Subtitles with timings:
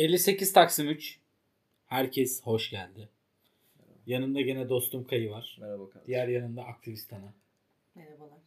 [0.00, 1.18] 58 Taksim 3.
[1.86, 3.08] Herkes hoş geldi.
[4.06, 5.58] Yanımda gene dostum Kayı var.
[5.60, 6.06] Merhaba kardeşim.
[6.06, 7.34] Diğer yanında aktivist Ana.
[7.94, 8.38] Merhabalar.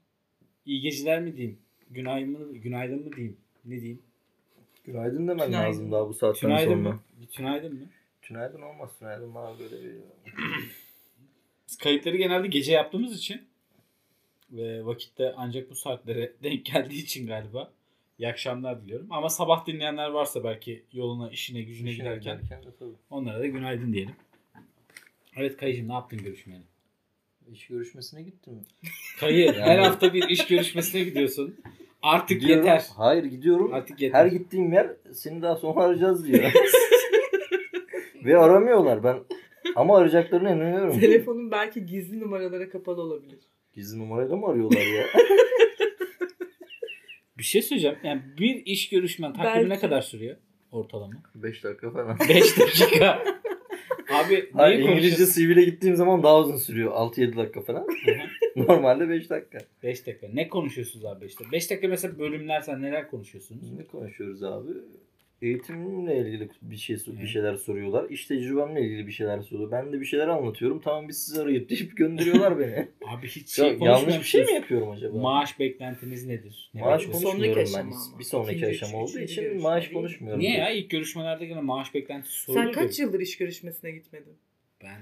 [0.66, 1.60] İyi geceler mi diyeyim?
[1.90, 3.38] Günaydın mı, günaydın mı diyeyim?
[3.66, 4.02] Ne diyeyim?
[4.84, 5.70] Günaydın demen Günaydın.
[5.70, 6.90] lazım daha bu saatten Tünaydın sonra.
[6.90, 7.00] mı?
[7.32, 7.90] Tünaydın mı?
[8.22, 8.90] Tünaydın olmaz.
[9.00, 9.96] Tünaydın daha böyle bir...
[11.68, 13.48] Biz kayıtları genelde gece yaptığımız için
[14.52, 17.74] ve vakitte ancak bu saatlere denk geldiği için galiba
[18.20, 19.08] iyi akşamlar diliyorum.
[19.10, 22.96] Ama sabah dinleyenler varsa belki yoluna, işine, gücüne İşine giderken giderken de tabii.
[23.10, 24.16] onlara da günaydın diyelim.
[25.38, 26.62] Evet Kayıcığım ne yaptın görüşmeni?
[27.52, 28.62] İş görüşmesine gittim.
[29.20, 31.56] Kayı her hafta bir iş görüşmesine gidiyorsun.
[32.02, 32.66] Artık Gidiyorum.
[32.66, 32.86] yeter.
[32.98, 33.74] Hayır gidiyorum.
[33.74, 34.20] Artık yeter.
[34.20, 36.44] Her gittiğim yer seni daha sonra arayacağız diyor.
[38.26, 39.04] Ve aramıyorlar.
[39.04, 39.18] Ben
[39.76, 41.00] ama arayacaklarına inanıyorum.
[41.00, 43.40] Telefonun belki gizli numaralara kapalı olabilir.
[43.74, 45.06] Gizli numarayla mı arıyorlar ya?
[47.44, 47.98] Bir şey söyleyeceğim.
[48.04, 49.82] Yani bir iş görüşmen takribi ne Belki.
[49.82, 50.36] kadar sürüyor
[50.72, 51.14] ortalama?
[51.36, 52.18] 5 dakika falan.
[52.30, 53.24] 5 dakika.
[54.14, 55.26] Abi Hayır, İngilizce?
[55.26, 56.92] CV'le gittiğim zaman daha uzun sürüyor.
[56.92, 57.88] 6-7 dakika falan.
[58.56, 59.58] Normalde 5 dakika.
[59.84, 60.28] 5 dakika.
[60.34, 61.52] Ne konuşuyorsunuz abi 5 dakika?
[61.52, 63.72] 5 dakika mesela bölümler sen neler konuşuyorsunuz?
[63.72, 64.70] Ne konuşuyoruz abi?
[65.44, 68.10] Eğitimimle ilgili bir şey bir şeyler soruyorlar.
[68.10, 69.72] İş tecrübemle ilgili bir şeyler soruyor.
[69.72, 70.82] Ben de bir şeyler anlatıyorum.
[70.82, 72.88] Tamam biz sizi arayıp deyip gönderiyorlar beni.
[73.08, 75.18] Abi hiç Ya, şey yanlış bir şey mi yapıyorum acaba?
[75.18, 76.72] Maaş beklentiniz nedir?
[76.74, 77.32] Ne Maaş bekliyorsunuz?
[77.32, 77.80] Sonraki konuşmuyorum ben.
[77.90, 78.20] aşama ama.
[78.20, 79.94] Bir sonraki İkinci, aşama üçüncü, olduğu üçüncü için görüşme maaş değil.
[79.94, 80.40] konuşmuyorum.
[80.42, 80.70] Niye ya?
[80.70, 82.74] İlk görüşmelerde gene maaş beklentisi soruluyor.
[82.74, 84.34] Sen kaç yıldır iş görüşmesine gitmedin?
[84.84, 85.02] Ben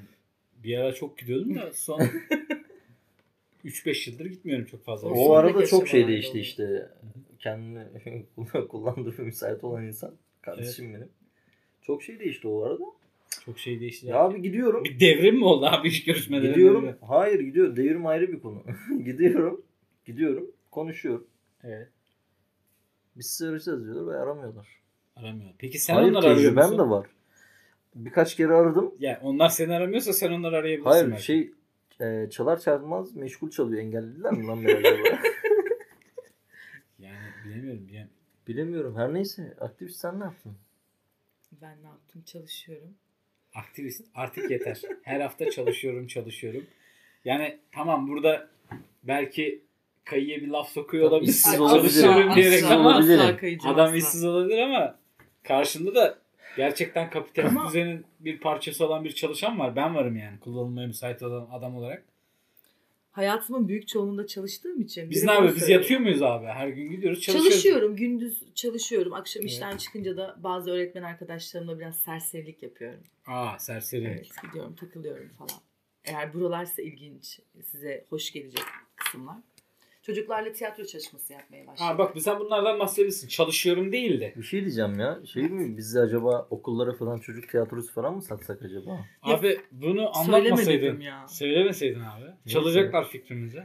[0.64, 2.02] bir ara çok gidiyordum da son
[3.66, 5.10] 3-5 yıldır gitmiyorum çok fazla.
[5.10, 6.46] O O arada çok şey değişti oluyor.
[6.46, 6.90] işte.
[7.40, 8.26] Kendini
[8.70, 10.14] kullandığı müsait olan insan.
[10.42, 11.10] Kardeşim benim.
[11.82, 12.84] Çok şey değişti o arada.
[13.46, 14.08] Çok şey değişti.
[14.08, 14.84] Ya abi gidiyorum.
[14.84, 16.52] Bir devrim mi oldu abi iş görüşmelerinde?
[16.52, 16.96] Gidiyorum.
[17.02, 17.76] Hayır gidiyor.
[17.76, 18.64] Devrim ayrı bir konu.
[19.06, 19.62] gidiyorum.
[20.06, 20.52] Gidiyorum.
[20.72, 21.28] Konuşuyorum.
[21.64, 21.90] Evet.
[23.16, 24.68] Biz arayacağız diyorlar ve aramıyorlar.
[25.16, 25.50] Aramıyor.
[25.58, 26.78] Peki sen Hayır onları arıyor musun?
[26.78, 27.08] de var.
[27.96, 28.96] Birkaç kere aradım.
[29.00, 30.90] Yani onlar seni aramıyorsa sen onları arayabilirsin.
[30.90, 31.24] Hayır belki.
[31.24, 31.52] şey
[32.02, 33.82] e, çalar çalmaz meşgul çalıyor.
[33.82, 34.84] Engellediler mi lan acaba?
[37.00, 37.88] Yani bilemiyorum.
[37.92, 38.08] Yani
[38.52, 38.96] Bilemiyorum.
[38.98, 39.56] Her neyse.
[39.60, 40.58] Aktivist sen ne yaptın?
[41.62, 42.22] Ben ne yaptım?
[42.26, 42.96] Çalışıyorum.
[43.56, 44.82] aktivist artık yeter.
[45.04, 46.64] Her hafta çalışıyorum çalışıyorum.
[47.26, 48.48] Yani tamam burada
[49.04, 49.64] belki
[50.06, 51.30] kayıya bir laf sokuyor olabilir.
[51.32, 51.82] işsiz olabilir.
[51.82, 53.20] Çalışıyorum asla, diyerek asla, ama olabilir.
[53.66, 53.96] adam asla.
[53.96, 55.00] işsiz olabilir ama
[55.44, 56.18] karşında da
[56.58, 59.76] gerçekten kapitalist düzenin bir parçası olan bir çalışan var.
[59.76, 62.04] Ben varım yani kullanılmaya müsait olan adam olarak.
[63.12, 65.10] Hayatımın büyük çoğunluğunda çalıştığım için.
[65.10, 65.56] Biz ne yapıyoruz?
[65.56, 66.46] Biz yatıyor muyuz abi?
[66.46, 67.52] Her gün gidiyoruz çalışıyoruz.
[67.52, 67.96] Çalışıyorum.
[67.96, 69.14] Gündüz çalışıyorum.
[69.14, 69.52] Akşam Evet.
[69.52, 73.00] işten çıkınca da bazı öğretmen arkadaşlarımla biraz serserilik yapıyorum.
[73.28, 74.06] Aa serseri.
[74.06, 75.62] Evet gidiyorum takılıyorum falan.
[76.04, 78.64] Eğer buralarsa ilginç size hoş gelecek
[78.96, 79.38] kısımlar.
[80.02, 81.92] Çocuklarla tiyatro çalışması yapmaya başladım.
[81.92, 83.28] Aa bak sen bunlardan bahsedebilirsin.
[83.28, 84.34] Çalışıyorum değil de.
[84.38, 85.20] Bir şey diyeceğim ya.
[85.26, 88.90] Şey mi biz de acaba okullara falan çocuk tiyatrosu falan mı satsak acaba?
[88.92, 91.00] Ya, Abi bunu anlatmasaydın.
[91.00, 91.28] ya.
[91.28, 92.50] Söylemeseydin abi.
[92.50, 93.64] Çalacaklar fikrimizi.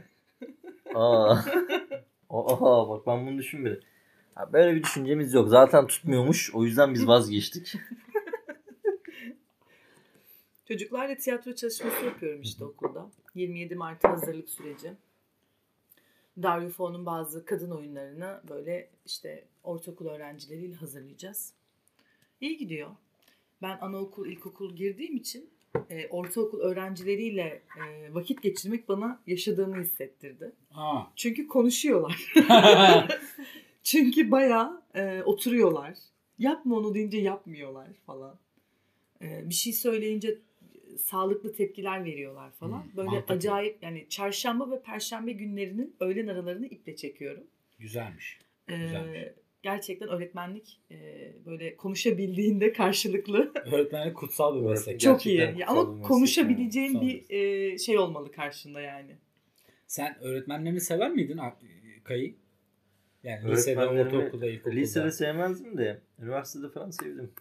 [0.95, 1.35] Aa.
[2.29, 3.79] Aa bak ben bunu düşünmedim.
[4.35, 5.49] Ha, böyle bir düşüncemiz yok.
[5.49, 6.51] Zaten tutmuyormuş.
[6.55, 7.73] O yüzden biz vazgeçtik.
[10.67, 13.09] Çocuklarla tiyatro çalışması yapıyorum işte okulda.
[13.35, 14.93] 27 Mart'a hazırlık süreci.
[16.43, 21.53] Darülfünun'un bazı kadın oyunlarını böyle işte ortaokul öğrencileriyle hazırlayacağız.
[22.41, 22.89] İyi gidiyor.
[23.61, 25.49] Ben anaokul, ilkokul girdiğim için
[25.89, 30.51] e, ortaokul öğrencileriyle e, vakit geçirmek bana yaşadığımı hissettirdi.
[30.73, 31.01] Aa.
[31.15, 32.33] Çünkü konuşuyorlar.
[33.83, 35.97] Çünkü bayağı e, oturuyorlar.
[36.39, 38.35] Yapma onu deyince yapmıyorlar falan.
[39.21, 40.37] E, bir şey söyleyince
[40.97, 42.83] sağlıklı tepkiler veriyorlar falan.
[42.83, 43.35] Hmm, Böyle mantıklı.
[43.35, 47.43] acayip yani çarşamba ve perşembe günlerinin öğlen aralarını iple çekiyorum.
[47.79, 48.39] Güzelmiş.
[48.69, 49.19] E, Güzelmiş.
[49.63, 50.95] gerçekten öğretmenlik e,
[51.45, 54.99] böyle konuşabildiğinde karşılıklı Öğretmenlik kutsal bir meslek.
[54.99, 55.37] Çok iyi.
[55.37, 59.15] Gerçekten Ama konuşabileceğin yani, bir e, şey olmalı karşında yani.
[59.87, 61.57] Sen öğretmenlerini sever miydin Ak-
[62.03, 62.35] Kayı?
[63.23, 64.75] Yani lisede, ortaokulda, ilkokulda.
[64.75, 67.31] lisede sevmezdim de üniversitede falan sevdim.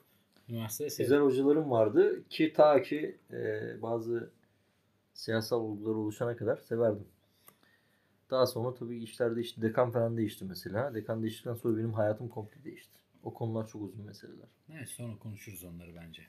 [0.49, 1.05] Üniversitede sevdim.
[1.05, 4.31] Güzel hocalarım vardı ki ta ki e, bazı
[5.15, 7.07] siyasal olgular oluşana kadar severdim.
[8.31, 9.63] Daha sonra tabii işler değişti.
[9.63, 10.95] Dekan falan değişti mesela.
[10.95, 13.01] Dekan değiştikten sonra benim hayatım komple değişti.
[13.23, 14.49] O konular çok uzun meseleler.
[14.73, 16.23] Evet sonra konuşuruz onları bence.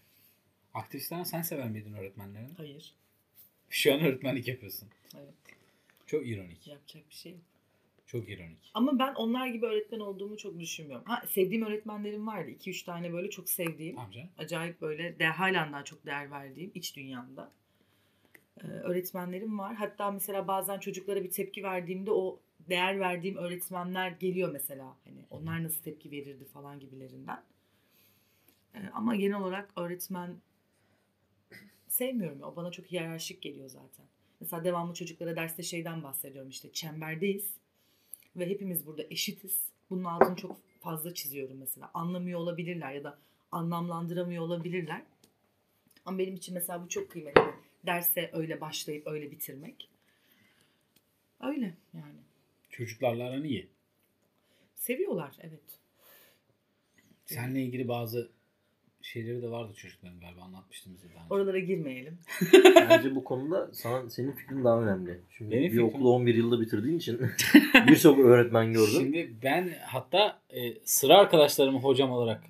[0.73, 2.53] Aktivistler sen sever miydin öğretmenlerini?
[2.57, 2.95] Hayır.
[3.69, 4.89] Şu an öğretmenlik yapıyorsun.
[5.15, 5.33] Evet.
[6.05, 6.67] Çok ironik.
[6.67, 7.41] Yapacak bir şey yok.
[8.07, 8.71] Çok ironik.
[8.74, 11.06] Ama ben onlar gibi öğretmen olduğumu çok düşünmüyorum.
[11.06, 12.51] Ha sevdiğim öğretmenlerim vardı.
[12.51, 14.00] 2-3 tane böyle çok sevdiğim.
[14.00, 14.30] Amca.
[14.38, 17.51] Acayip böyle de, halen daha çok değer verdiğim iç dünyamda.
[18.63, 19.75] Ee, öğretmenlerim var.
[19.75, 22.39] Hatta mesela bazen çocuklara bir tepki verdiğimde o
[22.69, 24.98] değer verdiğim öğretmenler geliyor mesela.
[25.06, 27.44] Hani onlar nasıl tepki verirdi falan gibilerinden.
[28.75, 30.36] E, ama genel olarak öğretmen
[31.88, 32.42] sevmiyorum.
[32.42, 34.06] O bana çok hiyerarşik geliyor zaten.
[34.39, 37.57] Mesela devamlı çocuklara derste şeyden bahsediyorum işte çemberdeyiz
[38.38, 39.62] ve hepimiz burada eşitiz.
[39.89, 41.92] Bunun altını çok fazla çiziyorum mesela.
[41.94, 43.18] Anlamıyor olabilirler ya da
[43.51, 45.01] anlamlandıramıyor olabilirler.
[46.06, 47.42] Ama benim için mesela bu çok kıymetli.
[47.86, 49.89] Derse öyle başlayıp öyle bitirmek.
[51.42, 52.19] Öyle yani.
[52.69, 53.69] Çocuklarla aran iyi.
[54.75, 55.80] Seviyorlar evet.
[57.25, 58.31] Seninle ilgili bazı
[59.01, 61.33] şeyleri de vardı çocukların galiba anlatmıştım size daha önce.
[61.33, 62.19] Oralara girmeyelim.
[62.75, 65.21] Bence bu konuda sana senin fikrin daha önemli.
[65.31, 67.21] Çünkü Benim bir fikrim- okulu 11 yılda bitirdiğin için
[67.88, 68.94] birçok öğretmen gördüm.
[68.99, 72.44] Şimdi ben hatta e, sıra arkadaşlarımı hocam olarak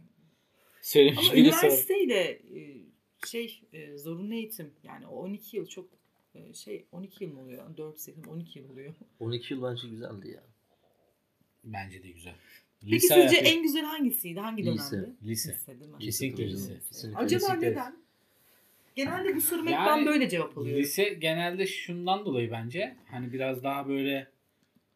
[0.81, 2.77] söylemiş Ama üniversiteyle e,
[3.27, 5.89] şey e, zorunlu eğitim yani o 12 yıl çok
[6.35, 7.77] e, şey 12 yıl mı oluyor?
[7.77, 8.93] 4 sene 12 yıl oluyor.
[9.19, 10.43] 12 yıl bence güzeldi ya.
[11.63, 12.35] Bence de güzel.
[12.91, 14.39] Peki Lise sizce hayatı- en güzel hangisiydi?
[14.39, 14.97] Hangi Lise.
[14.97, 15.15] dönemdi?
[15.25, 15.57] Lise.
[15.67, 15.97] değil mi?
[15.99, 16.73] Kesinlikle lise.
[16.89, 17.19] kesinlikle.
[17.19, 17.71] Acaba Kesinlikle.
[17.71, 17.95] neden?
[18.95, 20.81] Genelde bu soruma hep Yani ben böyle cevap alıyorum.
[20.83, 24.27] Lise genelde şundan dolayı bence hani biraz daha böyle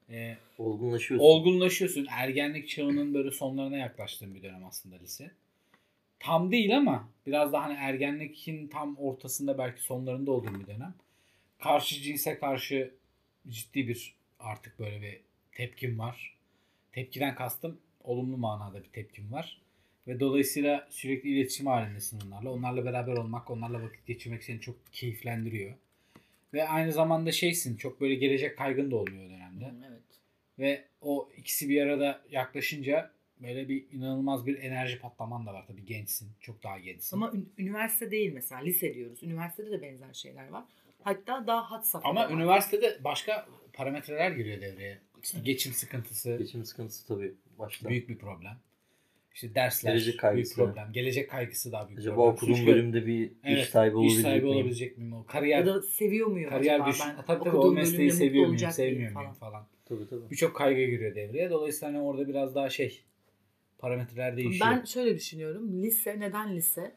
[0.09, 1.25] e, Olgunlaşıyorsun.
[1.25, 2.07] olgunlaşıyorsun.
[2.09, 5.31] Ergenlik çağının böyle sonlarına yaklaştığın bir dönem aslında lise.
[6.19, 10.93] Tam değil ama biraz daha hani ergenlikin tam ortasında belki sonlarında olduğum bir dönem.
[11.59, 12.91] Karşı cinse karşı
[13.49, 15.19] ciddi bir artık böyle bir
[15.51, 16.37] tepkim var.
[16.91, 19.61] Tepkiden kastım olumlu manada bir tepkim var.
[20.07, 22.51] Ve dolayısıyla sürekli iletişim halindesin onlarla.
[22.51, 25.73] Onlarla beraber olmak, onlarla vakit geçirmek seni çok keyiflendiriyor.
[26.53, 29.71] Ve aynı zamanda şeysin, çok böyle gelecek kaygın da olmuyor o dönemde.
[29.89, 30.01] Evet.
[30.59, 33.11] Ve o ikisi bir arada yaklaşınca
[33.41, 35.65] böyle bir inanılmaz bir enerji patlaman da var.
[35.67, 36.29] Tabii gençsin.
[36.39, 37.15] Çok daha gençsin.
[37.17, 39.23] Ama ün- üniversite değil mesela lise diyoruz.
[39.23, 40.63] Üniversitede de benzer şeyler var.
[41.03, 42.31] Hatta daha had safhada Ama var.
[42.33, 44.99] üniversitede başka parametreler giriyor devreye.
[45.23, 47.89] İşte geçim sıkıntısı Geçim sıkıntısı tabii başta.
[47.89, 48.57] büyük bir problem.
[49.33, 50.57] İşte dersler Gelecek kaygısı.
[50.57, 50.91] büyük problem.
[50.93, 52.33] Gelecek kaygısı daha büyük Acaba problem.
[52.33, 54.55] okuduğum Çünkü- bölümde bir Evet, iş sahibi olabilecek iş sahibi miyim?
[54.57, 55.13] olabilecek miyim?
[55.13, 57.05] O kariyer, ya da seviyor muyum kariyer acaba düşün.
[57.17, 59.33] ben Tabii tabii o mesleği seviyor muyum, sevmiyor muyum falan.
[59.33, 59.67] falan.
[59.85, 60.29] Tabii tabii.
[60.31, 61.49] Birçok kaygı giriyor devreye.
[61.49, 63.01] Dolayısıyla hani orada biraz daha şey
[63.77, 64.71] parametreler değişiyor.
[64.71, 65.83] Ben şöyle düşünüyorum.
[65.83, 66.95] Lise neden lise?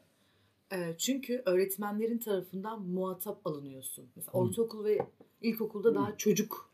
[0.73, 4.09] Ee, çünkü öğretmenlerin tarafından muhatap alınıyorsun.
[4.17, 4.99] Mesela ortaokul ve
[5.43, 6.71] ilkokulda daha çocuk.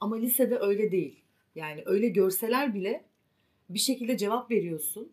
[0.00, 1.22] Ama lisede öyle değil.
[1.54, 3.04] Yani öyle görseler bile
[3.68, 5.12] bir şekilde cevap veriyorsun.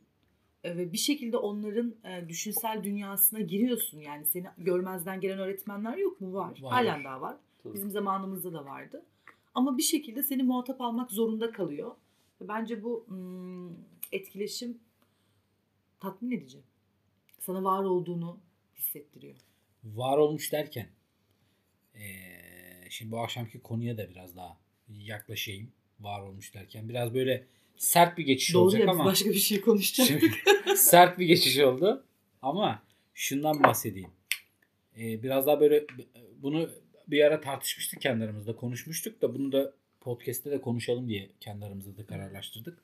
[0.64, 4.00] Ee, ve bir şekilde onların e, düşünsel dünyasına giriyorsun.
[4.00, 6.34] Yani seni görmezden gelen öğretmenler yok mu?
[6.34, 6.62] Var.
[6.62, 6.74] Var.
[6.74, 7.38] Halen daha var.
[7.64, 7.74] Tabii.
[7.74, 9.06] Bizim zamanımızda da vardı.
[9.54, 11.92] Ama bir şekilde seni muhatap almak zorunda kalıyor.
[12.42, 13.70] Bence bu hmm,
[14.12, 14.78] etkileşim
[16.00, 16.62] tatmin edici.
[17.40, 18.40] Sana var olduğunu
[18.76, 19.36] hissettiriyor.
[19.84, 20.90] var olmuş derken
[22.90, 24.58] şimdi bu akşamki konuya da biraz daha
[24.90, 25.72] yaklaşayım.
[26.00, 27.46] Var olmuş derken biraz böyle
[27.78, 30.24] sert bir geçiş Doğru olacak ya ama başka bir şey konuşacağız.
[30.76, 32.06] sert bir geçiş oldu
[32.42, 34.10] ama şundan bahsedeyim.
[34.96, 35.86] Eee, biraz daha böyle
[36.42, 36.70] bunu
[37.08, 41.98] bir ara tartışmıştık kendi aramızda konuşmuştuk da bunu da podcast'te de konuşalım diye kendi aramızda
[41.98, 42.78] da kararlaştırdık.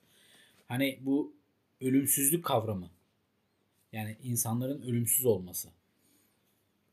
[0.67, 1.35] Hani bu
[1.81, 2.89] ölümsüzlük kavramı
[3.91, 5.69] yani insanların ölümsüz olması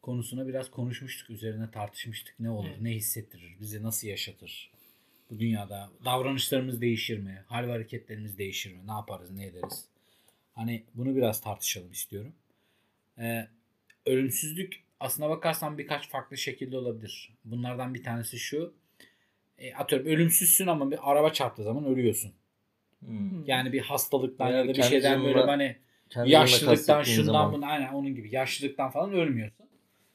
[0.03, 1.31] konusuna biraz konuşmuştuk.
[1.31, 2.41] Üzerine tartışmıştık.
[2.41, 2.81] Ne olur, Evet.
[2.81, 4.71] ne hissettirir, bizi nasıl yaşatır?
[5.31, 7.45] Bu dünyada davranışlarımız değişir mi?
[7.47, 8.87] Hal ve hareketlerimiz değişir mi?
[8.87, 9.85] Ne yaparız, ne ederiz?
[10.53, 12.33] Hani bunu biraz tartışalım istiyorum.
[13.19, 13.49] Ee,
[14.07, 17.33] ölümsüzlük aslına bakarsan birkaç farklı şekilde olabilir.
[17.45, 18.75] Bunlardan bir tanesi şu.
[19.59, 22.33] E, atıyorum ölümsüzsün ama bir araba çarptığı zaman ölüyorsun.
[23.01, 23.45] Hmm.
[23.47, 25.77] Yani bir hastalıktan ya da bir şeyden böyle hani
[26.25, 29.60] yaşlılıktan şundan bunu aynen onun gibi yaşlılıktan falan ölmüyorsun.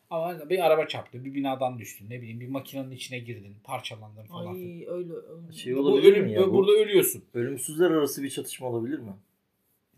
[0.10, 4.54] Ama bir araba çarptı, bir binadan düştün, ne bileyim bir makinenin içine girdin, parçalandın falan.
[4.54, 5.14] Ay öyle.
[5.14, 5.52] öyle.
[5.54, 6.48] Şey Bu ölüm, mi ya?
[6.48, 7.24] Bu burada ölüyorsun.
[7.34, 9.14] ölümsüzler arası bir çatışma olabilir mi?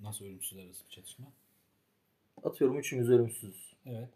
[0.02, 1.26] Nasıl ölümsüz arası bir çatışma?
[2.44, 3.74] Atıyorum üçümüz ölümsüzüz.
[3.86, 4.10] Evet.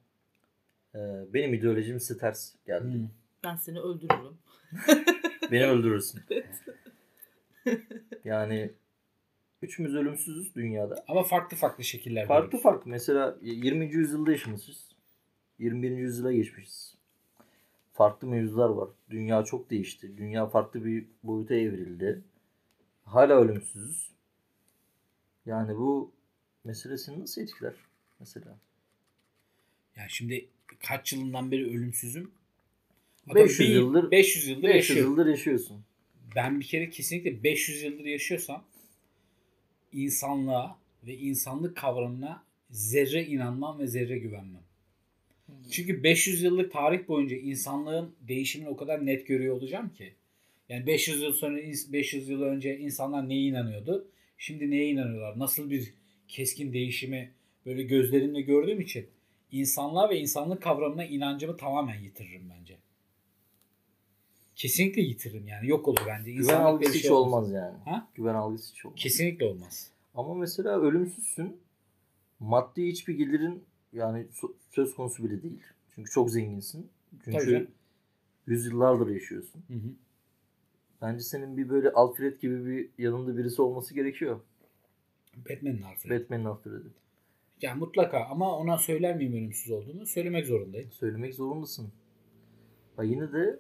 [0.96, 1.00] Ee,
[1.34, 2.94] benim ideolojim size ters geldi.
[2.94, 3.08] Hmm.
[3.44, 4.38] Ben seni öldürürüm.
[5.52, 6.22] Beni öldürürsün.
[8.26, 8.72] yani
[9.62, 11.06] üçümüz ölümsüzüz dünyada.
[11.08, 12.28] Ama farklı farklı şekillerde.
[12.28, 12.92] Farklı farklı.
[12.92, 13.86] Mesela 20.
[13.86, 14.91] yüzyılda yaşamışız.
[15.62, 15.91] 21.
[15.98, 16.96] yüzyıla geçmişiz.
[17.94, 18.89] Farklı mevzular var.
[19.10, 20.18] Dünya çok değişti.
[20.18, 22.22] Dünya farklı bir boyuta evrildi.
[23.03, 24.10] Hala ölümsüzüz.
[25.46, 26.12] Yani bu
[26.63, 27.74] meselesini nasıl etkiler?
[28.20, 28.58] Mesela.
[29.96, 30.48] Yani şimdi
[30.80, 32.32] kaç yılından beri ölümsüzüm?
[33.36, 35.12] 500 Bir- yıldır- 500 yıldır 500 yaşıyorum.
[35.12, 35.84] yıldır yaşıyorsun.
[36.36, 38.63] Ben bir kere kesinlikle 500 yıldır yaşıyorsam
[39.94, 40.77] insanlığa
[41.08, 44.63] ve insanlık kavramına zerre inanmam ve zerre güvenmem.
[45.72, 50.13] Çünkü 500 yıllık tarih boyunca insanlığın değişimini o kadar net görüyor olacağım ki.
[50.70, 51.58] Yani 500 yıl sonra
[51.93, 54.08] 500 yıl önce insanlar neye inanıyordu?
[54.38, 55.39] Şimdi neye inanıyorlar?
[55.39, 55.93] Nasıl bir
[56.27, 57.31] keskin değişimi
[57.65, 59.08] böyle gözlerimle gördüğüm için
[59.51, 62.77] insanlığa ve insanlık kavramına inancımı tamamen yitiririm bence.
[64.55, 65.70] Kesinlikle yitiririm yani.
[65.70, 66.31] Yok olur bence.
[66.31, 67.77] Güven İnsanlık algısı diye bir hiç şey olmaz yani.
[67.86, 68.08] Ha?
[68.15, 69.00] Güven algısı hiç olmaz.
[69.00, 69.91] Kesinlikle olmaz.
[70.15, 71.58] Ama mesela ölümsüzsün.
[72.39, 73.63] Maddi hiçbir gelirin
[73.94, 74.28] yani
[74.70, 75.64] söz konusu bile değil.
[75.96, 76.90] Çünkü çok zenginsin.
[77.26, 77.68] Çünkü
[78.48, 79.64] yüzyıllardır yaşıyorsun.
[79.68, 79.94] Hı hı.
[81.02, 84.40] Bence senin bir böyle Alfred gibi bir yanında birisi olması gerekiyor.
[85.38, 86.10] Batman'in harfi.
[86.10, 86.88] Batman'in Alfred'i.
[87.62, 90.06] Yani mutlaka ama ona söyler miyim ölümsüz olduğunu?
[90.06, 90.92] Söylemek zorundayım.
[90.92, 91.92] Söylemek zorundasın.
[92.96, 93.60] Ha yine de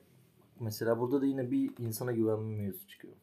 [0.59, 3.13] mesela burada da yine bir insana güvenme mevzusu çıkıyor.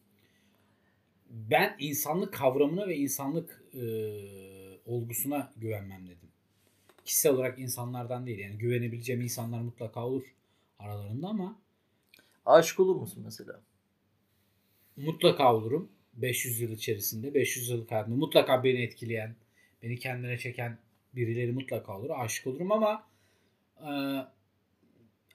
[1.31, 3.83] Ben insanlık kavramına ve insanlık e,
[4.87, 6.28] olgusuna güvenmem dedim.
[7.09, 8.39] Kişisel olarak insanlardan değil.
[8.39, 10.23] Yani güvenebileceğim insanlar mutlaka olur
[10.79, 11.59] aralarında ama
[12.47, 13.61] Aşık olur musun mesela?
[14.97, 15.89] mutlaka olurum.
[16.15, 19.37] 500 yıl içerisinde 500 yıllık hayatımda mutlaka beni etkileyen,
[19.83, 20.79] beni kendine çeken
[21.15, 22.11] birileri mutlaka olur.
[22.11, 23.07] Aşık olurum ama
[23.81, 23.91] e,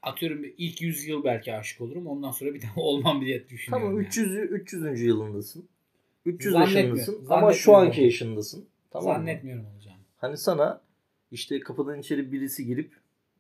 [0.02, 2.08] atıyorum ilk 100 yıl belki aşık olurum.
[2.08, 3.88] Ondan sonra bir daha olmam diye düşünüyorum.
[3.88, 4.08] Tamam yani.
[4.08, 5.02] 300 300.
[5.02, 5.70] yılındasın.
[6.26, 6.98] 300 Zannetmiyorum.
[6.98, 8.66] yaşındasın ama şu anki yaşındasın.
[8.92, 9.14] Tamam mı?
[9.16, 10.00] Zannetmiyorum olacağını.
[10.18, 10.82] Hani sana
[11.34, 12.92] işte kapıdan içeri birisi girip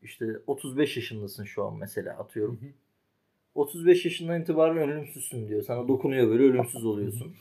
[0.01, 2.62] işte 35 yaşındasın şu an mesela atıyorum.
[2.62, 2.69] Hı hı.
[3.55, 5.62] 35 yaşından itibaren ölümsüzsün diyor.
[5.62, 7.35] Sana dokunuyor böyle ölümsüz oluyorsun.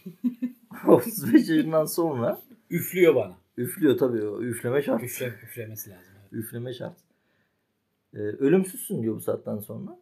[0.87, 3.37] 35 yaşından sonra Üflüyor bana.
[3.57, 5.03] üflüyor tabii o üfleme şart.
[5.03, 6.13] Üfle, üflemesi lazım.
[6.21, 6.33] evet.
[6.33, 6.97] Üfleme şart.
[8.15, 9.99] Ee, ölümsüzsün diyor bu saatten sonra.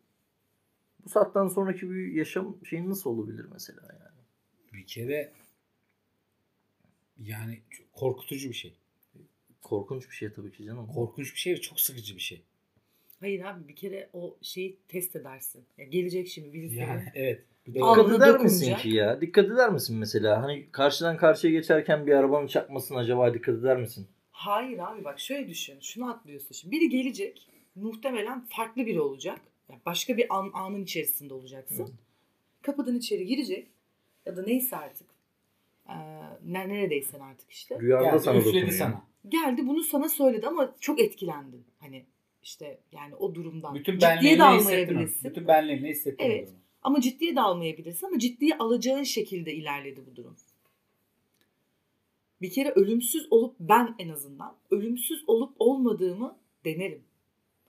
[1.05, 4.21] Bu saatten sonraki bir yaşam şeyin nasıl olabilir mesela yani?
[4.73, 5.33] Bir kere
[7.19, 7.59] yani
[7.93, 8.75] korkutucu bir şey.
[9.63, 10.87] Korkunç bir şey tabii ki canım.
[10.87, 12.43] Korkunç bir şey ve çok sıkıcı bir şey.
[13.21, 15.65] Hayır abi bir kere o şeyi test edersin.
[15.79, 16.75] Ya gelecek şimdi birisi.
[16.77, 17.45] Yani evet.
[17.67, 18.81] Bir de Al- Dikkat eder misin dokunacak.
[18.83, 19.21] ki ya?
[19.21, 20.43] Dikkat eder misin mesela?
[20.43, 24.07] Hani karşıdan karşıya geçerken bir arabanın çakmasına acaba dikkat eder misin?
[24.31, 25.81] Hayır abi bak şöyle düşün.
[25.81, 26.77] Şunu atlıyorsun şimdi.
[26.77, 27.47] Biri gelecek.
[27.75, 29.41] Muhtemelen farklı biri olacak.
[29.69, 31.85] Yani başka bir an, anın içerisinde olacaksın.
[31.87, 31.91] Hı.
[32.63, 33.67] Kapıdan içeri girecek.
[34.27, 35.07] Ya da neyse artık.
[35.89, 35.93] Ee,
[36.47, 37.81] ne- neredeysen artık işte.
[37.81, 38.69] Rüyanda yani sana dokunuyor.
[38.71, 39.10] sana.
[39.29, 41.65] Geldi bunu sana söyledi ama çok etkilendin.
[41.79, 42.05] Hani
[42.43, 43.75] işte yani o durumdan.
[43.75, 44.41] Bütün ciddiye de hissettin.
[44.41, 45.31] almayabilirsin.
[45.31, 46.25] Bütün benliğini hissettin.
[46.25, 46.49] Evet.
[46.49, 46.61] durumu.
[46.83, 50.37] Ama ciddiye de almayabilirsin ama ciddiye alacağın şekilde ilerledi bu durum.
[52.43, 57.03] Bir kere ölümsüz olup ben en azından ölümsüz olup olmadığımı denerim.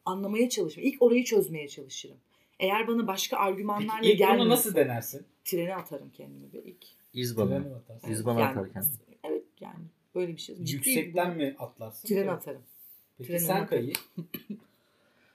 [0.06, 0.88] Anlamaya çalışırım.
[0.88, 2.18] İlk orayı çözmeye çalışırım.
[2.60, 5.26] Eğer bana başka argümanlarla Peki ilk bunu gelmiyorsa nasıl denersin?
[5.46, 6.86] trene atarım kendimi bir ilk.
[7.14, 7.50] İz bana.
[7.50, 8.10] Treni mi atarsın?
[8.10, 8.84] Biz bana yani, atarken.
[9.24, 10.56] Evet yani böyle bir şey.
[10.56, 12.08] Ciddi Yüksekten mi atlarsın?
[12.08, 12.62] Trene atarım.
[13.18, 13.94] Peki Trene sen kayı.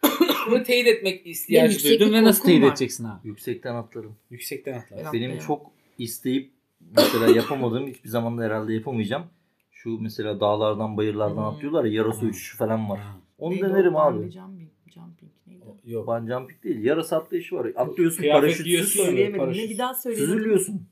[0.50, 2.68] Bunu teyit etmek ihtiyacı duydun ve nasıl teyit var.
[2.68, 3.28] edeceksin abi?
[3.28, 4.16] Yüksekten atlarım.
[4.30, 4.95] Yüksekten atlarsın.
[4.95, 5.12] Evet.
[5.12, 5.47] Benim Atlayamam.
[5.47, 6.50] çok isteyip
[6.97, 9.26] mesela yapamadığım hiçbir zaman da herhalde yapamayacağım.
[9.73, 11.45] Şu mesela dağlardan bayırlardan Hmm.
[11.45, 12.28] atlıyorlar ya yarasa Hmm.
[12.28, 12.99] uçuşu falan var.
[12.99, 13.16] Ha.
[13.38, 13.68] Onu Neydi o?
[13.68, 14.16] denerim abi.
[14.18, 15.64] Bungee Jumping, jumping neydi?
[15.66, 15.71] o?
[15.71, 16.06] O- Yok.
[16.06, 16.85] Bungee jumping değil.
[16.85, 17.66] Yarasa atlayışı var.
[17.76, 18.88] Atlıyorsun paraşütsüz.
[18.88, 19.38] Söyleyemedim.
[19.40, 19.64] paraşüt.
[19.64, 20.35] Ne bir daha söyleyemedim.
[20.37, 20.87] Süzülüyorsun.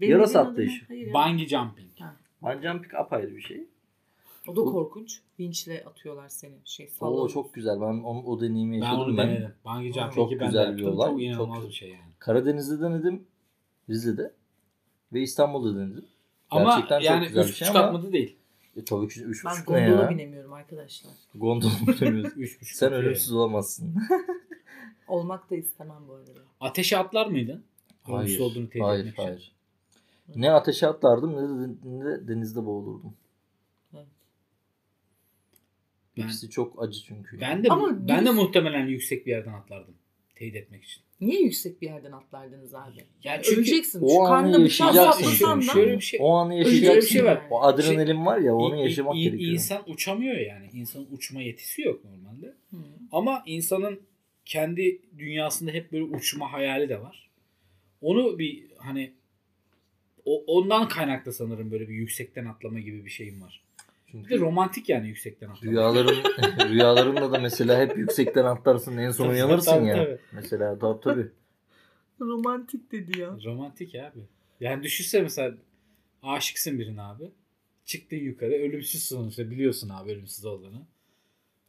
[0.00, 0.86] Benim Yarasa atlayışı.
[0.88, 1.86] Bungee jumping.
[2.46, 3.64] Bungee jumping apayrı bir şey.
[4.48, 5.20] O da korkunç.
[5.38, 6.54] Vinçle atıyorlar seni.
[6.64, 7.30] Şey Oo sallanıyor.
[7.30, 7.80] çok güzel.
[7.80, 9.28] Ben onu, o deneyimi Ben yaşadım onu ben.
[9.28, 9.54] denedim.
[9.64, 11.10] Bungee jumping'i Çok ben de güzel bir olay.
[11.10, 12.12] Çok inanılmaz Çok- bir şey yani.
[12.18, 13.26] Karadeniz'de denedim.
[13.90, 14.32] Rize'de.
[15.12, 16.04] Ve İstanbul'da denedim.
[16.50, 18.36] Ama Gerçekten çok yani güzel bir üç şey buçuk ama- atmadı değil.
[18.76, 20.10] E, tabii ki 3 Ben buçuk ne gondola ya?
[20.10, 21.12] binemiyorum arkadaşlar.
[21.34, 21.70] Gondola?
[22.36, 23.94] Üç buçuk Sen atıyor ölümsüz olamazsın.
[25.08, 26.30] Olmak da istemem bu arada.
[26.60, 27.64] Ateşe atlar mıydın?
[28.08, 28.40] Ölümsüz Hayır.
[28.40, 29.52] olduğunu teyit Hayır, hayır.
[30.34, 33.16] Ne ateşe atlardım ne de, ne de denizde boğulurdum.
[33.94, 34.06] Evet.
[36.16, 37.40] Ben, İkisi çok acı çünkü.
[37.40, 39.94] ben de Ama ben de muhtemelen yüksek bir yerden atlardım.
[40.34, 41.02] Teyit etmek için.
[41.20, 42.96] Niye yüksek bir yerden atlardınız abi?
[43.24, 44.00] Yani çünkü Öleceksin.
[44.02, 45.60] o Şu anı yaşayacaksın.
[45.60, 46.20] Şöyle bir şey.
[46.22, 47.08] O anı Şöyle bir yaşayacaksın.
[47.12, 47.42] şey var.
[47.50, 49.52] O adrenalin var ya onu İ- yaşamak i- gerekiyor.
[49.52, 50.70] İnsan uçamıyor yani.
[50.72, 52.46] İnsanın uçma yetisi yok normalde.
[52.70, 52.76] Hı.
[53.12, 54.00] Ama insanın
[54.44, 57.30] kendi dünyasında hep böyle uçma hayali de var.
[58.00, 59.12] Onu bir hani
[60.26, 63.64] o, ondan kaynaklı sanırım böyle bir yüksekten atlama gibi bir şeyim var.
[64.08, 65.72] Bir de Çünkü romantik yani yüksekten atlama.
[65.72, 66.16] rüyaların
[66.68, 69.94] rüyalarında da mesela hep yüksekten atlarsın en son uyanırsın tabii, ya.
[69.94, 70.18] tabii.
[70.32, 71.30] Mesela tabii tabii.
[72.20, 73.36] Romantik dedi ya.
[73.44, 74.20] Romantik abi.
[74.60, 75.54] Yani düşünsene mesela
[76.22, 77.30] aşıksın birine abi.
[77.84, 80.86] Çıktın yukarı ölümsüzsün sonuçta biliyorsun abi ölümsüz olduğunu.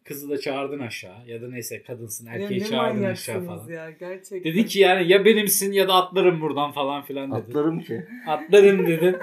[0.08, 3.68] Kızı da çağırdın aşağı ya da neyse kadınsın erkeği çağırdın aşağı falan.
[3.70, 4.44] ya gerçekten.
[4.44, 7.38] Dedi ki yani ya benimsin ya da atlarım buradan falan filan dedi.
[7.38, 8.06] Atlarım ki.
[8.28, 9.18] Atlarım dedin.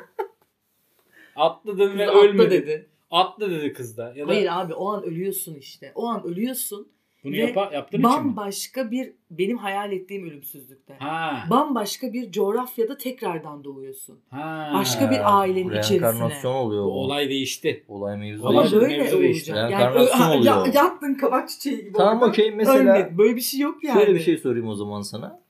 [1.37, 2.51] Atladın ve Kız atla ölmedin.
[2.51, 2.87] dedi.
[3.11, 4.13] Atla dedi kız da.
[4.17, 5.93] Ya da Hayır abi o an ölüyorsun işte.
[5.95, 6.89] O an ölüyorsun.
[7.25, 8.17] Bunu yapa, yaptığın için mi?
[8.17, 10.95] Bambaşka bir benim hayal ettiğim ölümsüzlükte.
[10.99, 11.45] Ha.
[11.51, 14.19] Bambaşka bir coğrafyada tekrardan doğuyorsun.
[14.31, 14.71] ha.
[14.75, 16.51] Başka bir ailenin Reenkarnasyon içerisine.
[16.51, 17.85] oluyor Bu olay değişti.
[17.89, 18.83] Olay mevzu Ama Ama değil.
[18.83, 19.53] böyle- mevzu değişti.
[19.53, 19.71] olacak.
[19.71, 20.67] Reenkarnasyon ö- oluyor.
[20.67, 21.93] ya- yattın kabak çiçeği gibi.
[21.93, 23.19] Tamam okey mesela Ölmedin.
[23.19, 23.99] Böyle bir şey yok yani.
[24.01, 25.41] şöyle bir şey sorayım o zaman sana.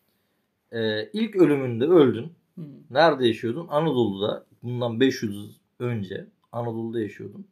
[0.73, 2.33] Ee, ilk ölümünde öldün.
[2.59, 2.62] Hı.
[2.90, 3.66] Nerede yaşıyordun?
[3.71, 4.47] Anadolu'da.
[4.62, 7.47] Bundan 500 yıl önce Anadolu'da yaşıyordun.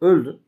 [0.00, 0.38] Öldün.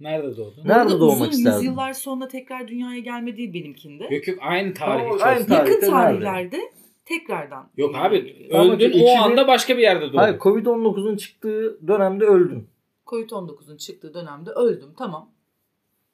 [0.00, 0.62] Nerede doğdun?
[0.64, 1.56] Nerede Burada doğmak uzun isterdin?
[1.56, 4.04] yüzyıllar sonra tekrar dünyaya gelme değil benimkinde.
[4.14, 5.24] Yok yok aynı tarih Tamam, içerisinde.
[5.28, 5.70] aynı tarih.
[5.70, 6.24] Yakın tarihte nerede?
[6.24, 6.72] tarihlerde
[7.04, 7.68] tekrardan.
[7.76, 8.16] Yok abi
[8.50, 10.18] öldün o 2000 anda başka bir yerde doğdun.
[10.18, 12.66] Hayır Covid-19'un çıktığı dönemde öldün.
[13.06, 15.30] Covid-19'un çıktığı dönemde öldüm tamam.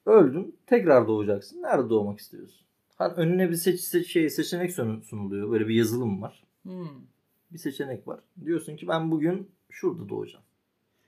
[0.05, 0.55] Öldün.
[0.67, 1.61] Tekrar doğacaksın.
[1.61, 2.61] Nerede doğmak istiyorsun?
[2.95, 5.51] Hani önüne bir seç, seç- şey, seçenek sun- sunuluyor.
[5.51, 6.43] Böyle bir yazılım var.
[6.63, 6.87] Hmm.
[7.51, 8.19] Bir seçenek var.
[8.45, 10.43] Diyorsun ki ben bugün şurada doğacağım.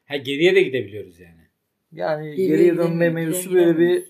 [0.05, 1.41] Ha geriye de gidebiliyoruz yani.
[1.91, 4.03] Yani Geriye geriye, dönme mevzusu böyle bir.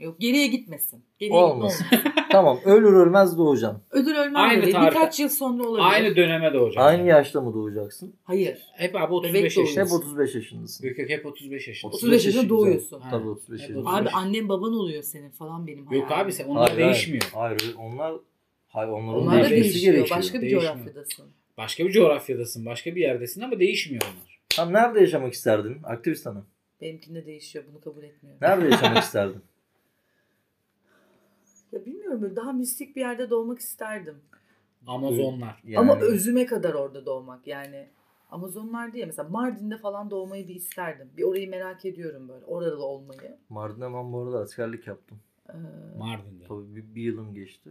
[0.00, 1.04] Yok geriye gitmesin.
[1.18, 1.86] Geriye olmasın.
[2.32, 3.82] tamam ölür ölmez doğacaksın.
[3.90, 4.74] Ödül ölmem Aynı de değil.
[4.76, 5.86] tarihte- Birkaç yıl sonra olabilir.
[5.92, 6.84] Aynı döneme doğacak.
[6.84, 8.14] Aynı yaşta mı doğacaksın?
[8.24, 8.58] Hayır.
[8.74, 9.96] Hep abi 35 Bebek yaşındasın.
[9.96, 10.86] Hep 35 yaşındasın.
[10.88, 11.96] Yok yok hep 35 yaşındasın.
[11.96, 13.00] 35 yaşında yaşında doğuyorsun.
[13.00, 13.08] Ha.
[13.10, 13.88] Tabii 35 Hep yaşında.
[13.90, 14.00] 35.
[14.02, 16.26] Abi annem baban oluyor senin falan benim Yok hayalim.
[16.26, 17.30] abi sen onlar değişmiyor.
[17.34, 18.14] Hayır, hayır onlar
[18.68, 19.94] hayır onların Onlar da değişmesi değişiyor.
[19.94, 20.18] gerekiyor.
[20.18, 20.74] Başka bir Değişmiyor.
[20.74, 21.26] coğrafyadasın.
[21.58, 24.40] Başka bir coğrafyadasın, başka bir yerdesin ama değişmiyor onlar.
[24.48, 25.76] Tam nerede yaşamak isterdin?
[25.84, 26.46] Aktivist hanım.
[26.80, 27.64] Benimkinde değişiyor.
[27.72, 28.38] Bunu kabul etmiyorum.
[28.42, 29.42] Nerede yaşamak isterdin?
[31.72, 34.16] Ya bilmiyorum böyle daha mistik bir yerde doğmak isterdim.
[34.86, 35.60] Amazonlar.
[35.64, 37.88] Yani, Ama özüme kadar orada doğmak yani.
[38.30, 41.10] Amazonlar diye mesela Mardin'de falan doğmayı bir isterdim.
[41.16, 42.44] Bir orayı merak ediyorum böyle.
[42.44, 43.36] Orada da olmayı.
[43.48, 45.18] Mardin'de ben bu arada askerlik yaptım.
[45.48, 45.52] Ee,
[45.98, 46.44] Mardin'de.
[46.48, 47.70] Tabii bir, bir yılım geçti.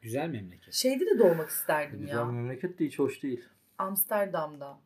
[0.00, 0.74] Güzel memleket.
[0.74, 2.24] şeyde de doğmak isterdim Güzel ya.
[2.24, 3.44] memleket de hiç hoş değil.
[3.78, 4.78] Amsterdam'da.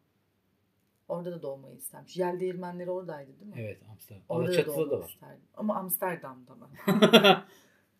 [1.09, 2.17] Orada da doğmayı istermiş.
[2.17, 3.55] Yel değirmenleri oradaydı değil mi?
[3.59, 4.25] Evet Amsterdam.
[4.29, 5.09] Orada da Alaçatı'da doğmak da var.
[5.09, 5.45] isterdim.
[5.55, 7.37] Ama Amsterdam'da ben.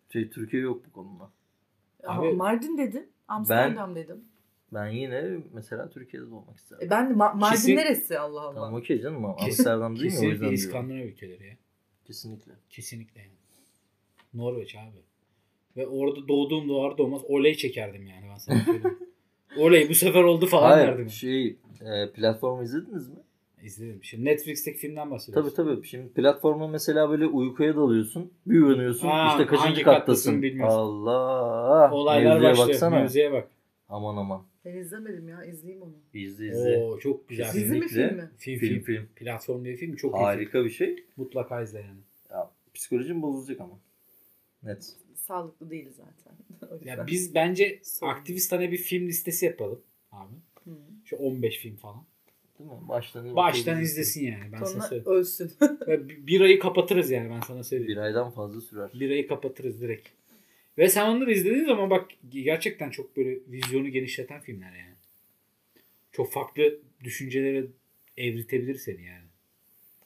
[0.13, 1.31] Şey, Türkiye yok bu konuda.
[2.03, 3.09] Ama Abi- Mardin dedim.
[3.27, 4.23] Amsterdam dedim.
[4.73, 6.87] Ben yine mesela Türkiye'de doğmak isterdim.
[6.87, 8.53] E ben de Ma- Mardin Kesin- neresi Allah Allah.
[8.55, 10.51] Tamam okey canım ama Amsterdam değil mi o Kesinlikle.
[10.53, 11.57] İskandinav ülkeleri ya.
[12.05, 12.51] Kesinlikle.
[12.69, 13.31] Kesinlikle yani.
[14.33, 14.97] Norveç abi.
[15.77, 18.99] Ve orada doğduğum doğar doğmaz oley çekerdim yani ben sana söyleyeyim.
[19.57, 21.09] oley bu sefer oldu falan Hayır derdim.
[21.09, 23.15] şey e, platformu izlediniz mi?
[23.63, 24.03] İzledim.
[24.03, 25.55] Şimdi Netflix'teki filmden bahsediyoruz.
[25.55, 25.87] Tabii tabii.
[25.87, 28.31] Şimdi platforma mesela böyle uykuya dalıyorsun.
[28.45, 29.07] Bir uyanıyorsun.
[29.07, 29.99] Aa, işte kaçıncı hangi kattasın.
[30.05, 30.75] kattasın bilmiyorsun.
[30.77, 31.91] Allah.
[31.91, 32.69] Olaylar Mevzuya başlıyor.
[32.69, 32.99] baksana.
[32.99, 33.47] Mevzuya bak.
[33.89, 34.43] Aman aman.
[34.65, 35.93] Ben izlemedim ya izleyeyim onu.
[36.13, 36.77] İzle izle.
[36.77, 37.53] Oo çok güzel.
[37.53, 38.29] Dizi mi film mi?
[38.37, 38.83] Film, Film film.
[38.83, 39.07] film.
[39.15, 40.23] Platform diye film çok iyi film.
[40.23, 41.03] Harika bir şey.
[41.17, 41.99] Mutlaka izle yani.
[42.31, 43.79] Ya, psikolojin bozulacak ama.
[44.63, 44.93] Net.
[45.15, 46.35] Sağlıklı değil zaten.
[46.85, 48.11] Ya biz bence Sorun.
[48.11, 50.33] aktivist hani bir film listesi yapalım abi.
[51.05, 52.05] Şu 15 film falan.
[52.59, 52.77] Değil mi?
[52.89, 55.11] Baştan, Baştan izlesin yani ben sana Sonra söyleyeyim.
[55.19, 55.51] ölsün.
[55.87, 57.91] Ve bir ayı kapatırız yani ben sana söyleyeyim.
[57.91, 58.89] Bir aydan fazla sürer.
[58.93, 60.09] Bir ayı kapatırız direkt.
[60.77, 64.95] Ve sen onları izlediğin zaman bak gerçekten çok böyle vizyonu genişleten filmler yani.
[66.11, 67.65] Çok farklı düşüncelere
[68.17, 69.25] evriltebilir seni yani.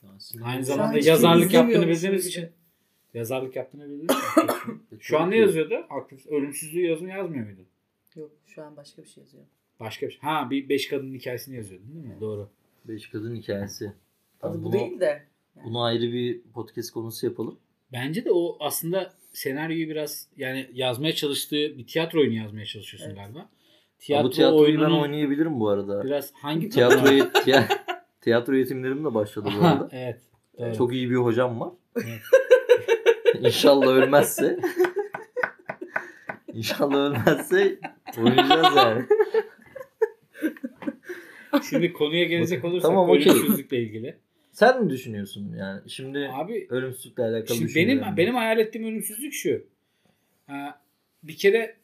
[0.02, 2.48] Aynı Şu an zamanda hiç yazarlık yaptığını bildiğimiz için.
[3.14, 4.16] Yazarlık yaptığını bildiğimiz
[4.88, 4.98] için.
[5.00, 5.86] Şu an ne yazıyordu?
[5.90, 7.60] Aktif, ölümsüzlüğü yazmıyor yazmıyor muydu?
[8.16, 9.44] Yok şu an başka bir şey yazıyor.
[9.80, 10.20] Başka bir şey.
[10.20, 12.16] Ha bir beş kadının hikayesini yazıyordun değil mi?
[12.20, 12.48] Doğru.
[12.84, 13.86] Beş kadın hikayesi.
[13.86, 13.94] Adı
[14.40, 15.22] Tamam, bu bunu, değil de.
[15.64, 17.58] bunu ayrı bir podcast konusu yapalım.
[17.92, 23.18] Bence de o aslında senaryoyu biraz yani yazmaya çalıştığı bir tiyatro oyunu yazmaya çalışıyorsun Evet.
[23.18, 23.38] galiba.
[23.38, 23.46] Ya
[23.98, 26.04] Tiyatro bu tiyatroyu ben oyununu oynayabilirim bu arada.
[26.04, 27.68] biraz hangi Tiyatroyu, tiya-
[28.20, 29.88] tiyatro eğitimlerim de başladı bu arada.
[29.92, 30.20] evet.
[30.58, 30.74] Doğru.
[30.76, 31.72] Çok iyi bir hocam var.
[31.96, 32.20] Evet.
[33.46, 34.58] İnşallah ölmezse.
[36.52, 37.78] İnşallah ölmezse
[38.18, 39.06] oynayacağız yani.
[41.70, 44.16] Şimdi konuya gelecek olursak Tamam, ölümsüzlükle ilgili.
[44.52, 45.90] Sen mi düşünüyorsun yani?
[45.90, 49.62] Şimdi Abi ölümsüzlükle alakalı şimdi benim benim hayal ettiğim ölümsüzlük şu.
[50.46, 50.80] Ha,
[51.22, 51.76] bir kere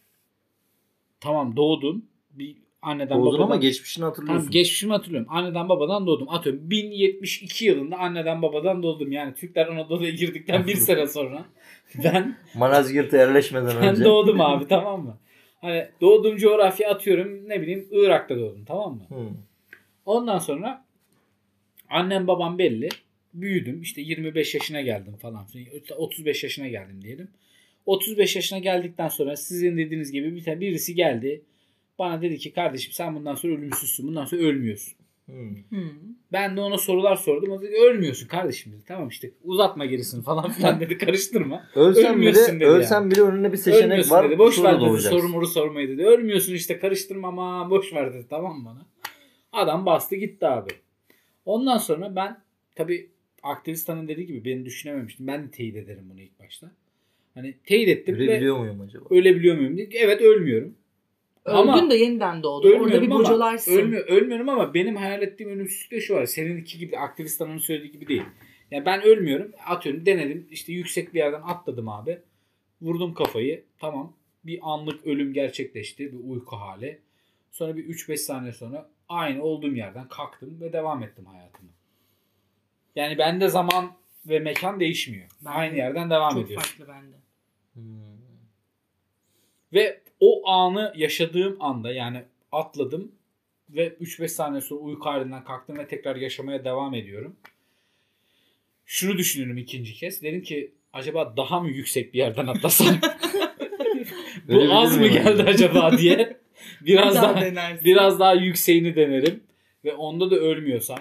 [1.20, 2.08] tamam doğdun.
[2.30, 3.44] Bir anneden Doğdun babadan.
[3.44, 4.38] ama geçmişini hatırlıyorsun.
[4.38, 5.28] Tamam geçmişimi hatırlıyorum.
[5.30, 6.28] Anneden babadan doğdum.
[6.30, 9.12] Atıyorum 1072 yılında anneden babadan doğdum.
[9.12, 11.44] Yani Türkler Anadolu'ya girdikten bir sene sonra
[12.04, 14.04] ben Manazgirt'e yerleşmeden ben önce.
[14.04, 15.18] doğdum abi tamam mı?
[15.60, 19.02] Hani doğduğum coğrafya atıyorum ne bileyim Irak'ta doğdum tamam mı?
[19.08, 19.30] Hı.
[20.06, 20.84] Ondan sonra
[21.90, 22.88] annem babam belli.
[23.34, 23.82] Büyüdüm.
[23.82, 25.46] işte 25 yaşına geldim falan.
[25.46, 25.66] filan.
[25.96, 27.28] 35 yaşına geldim diyelim.
[27.86, 31.42] 35 yaşına geldikten sonra sizin dediğiniz gibi bir tane birisi geldi.
[31.98, 34.08] Bana dedi ki kardeşim sen bundan sonra ölümsüzsün.
[34.08, 34.94] Bundan sonra ölmüyorsun.
[35.26, 35.32] Hı.
[35.68, 35.90] Hmm.
[36.32, 37.50] Ben de ona sorular sordum.
[37.50, 38.82] O dedi ölmüyorsun kardeşim dedi.
[38.86, 40.98] Tamam işte uzatma gerisini falan filan dedi.
[41.04, 41.66] Karıştırma.
[41.74, 44.28] Ölsen Ölmüyorsun bile, dedi ölsen bile önüne bir seçenek Ölmüyorsun var.
[44.28, 44.38] dedi.
[44.38, 45.00] Boş ver dedi.
[45.00, 46.06] Soru moru sormayı dedi.
[46.06, 48.26] Ölmüyorsun işte karıştırma ama boş ver dedi.
[48.30, 48.86] Tamam mı bana?
[49.56, 50.70] Adam bastı gitti abi.
[51.44, 52.40] Ondan sonra ben
[52.74, 53.10] tabi
[53.42, 55.26] aktivist hanım dediği gibi beni düşünememiştim.
[55.26, 56.70] Ben de teyit ederim bunu ilk başta.
[57.34, 59.04] Hani teyit ettim ve Ölebiliyor muyum acaba?
[59.10, 59.88] ölebiliyor muyum diye.
[59.92, 60.74] Evet ölmüyorum.
[61.44, 62.72] Öldün Ama- de yeniden doğdun.
[62.72, 63.72] Orada bir ama, bocalarsın.
[63.78, 66.26] ölmüyor, ölmüyorum ama benim hayal ettiğim ölümsüzlükte şu var.
[66.26, 68.22] Seninki gibi aktivist hanımın söylediği gibi değil.
[68.70, 69.52] Yani ben ölmüyorum.
[69.66, 70.46] Atıyorum denedim.
[70.50, 72.18] işte yüksek bir yerden atladım abi.
[72.82, 73.64] Vurdum kafayı.
[73.78, 74.16] Tamam.
[74.44, 76.12] Bir anlık ölüm gerçekleşti.
[76.12, 76.98] Bir uyku hali.
[77.50, 81.70] Sonra bir 3-5 saniye sonra aynı olduğum yerden kalktım ve devam ettim hayatımı.
[82.96, 83.92] Yani bende zaman
[84.26, 85.28] ve mekan değişmiyor.
[85.44, 86.62] Ben aynı de yerden devam Çok ediyor.
[86.62, 87.16] farklı bende.
[87.74, 87.82] Hmm.
[89.72, 93.12] Ve o anı yaşadığım anda yani atladım
[93.70, 97.36] ve 3-5 saniye sonra uyku halinden kalktım ve tekrar yaşamaya devam ediyorum.
[98.84, 100.22] Şunu düşünüyorum ikinci kez.
[100.22, 102.96] Dedim ki acaba daha mı yüksek bir yerden atlasam?
[104.48, 106.36] Bu az mı geldi acaba diye.
[106.86, 107.84] Biraz Bir daha daha denersin.
[107.84, 109.42] biraz daha yükseğini denerim
[109.84, 110.98] ve onda da ölmüyorsam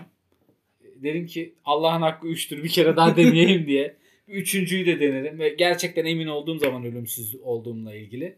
[0.96, 3.96] dedim ki Allah'ın hakkı üçtür bir kere daha deneyeyim diye.
[4.28, 8.36] Üçüncüyü de denerim ve gerçekten emin olduğum zaman ölümsüz olduğumla ilgili.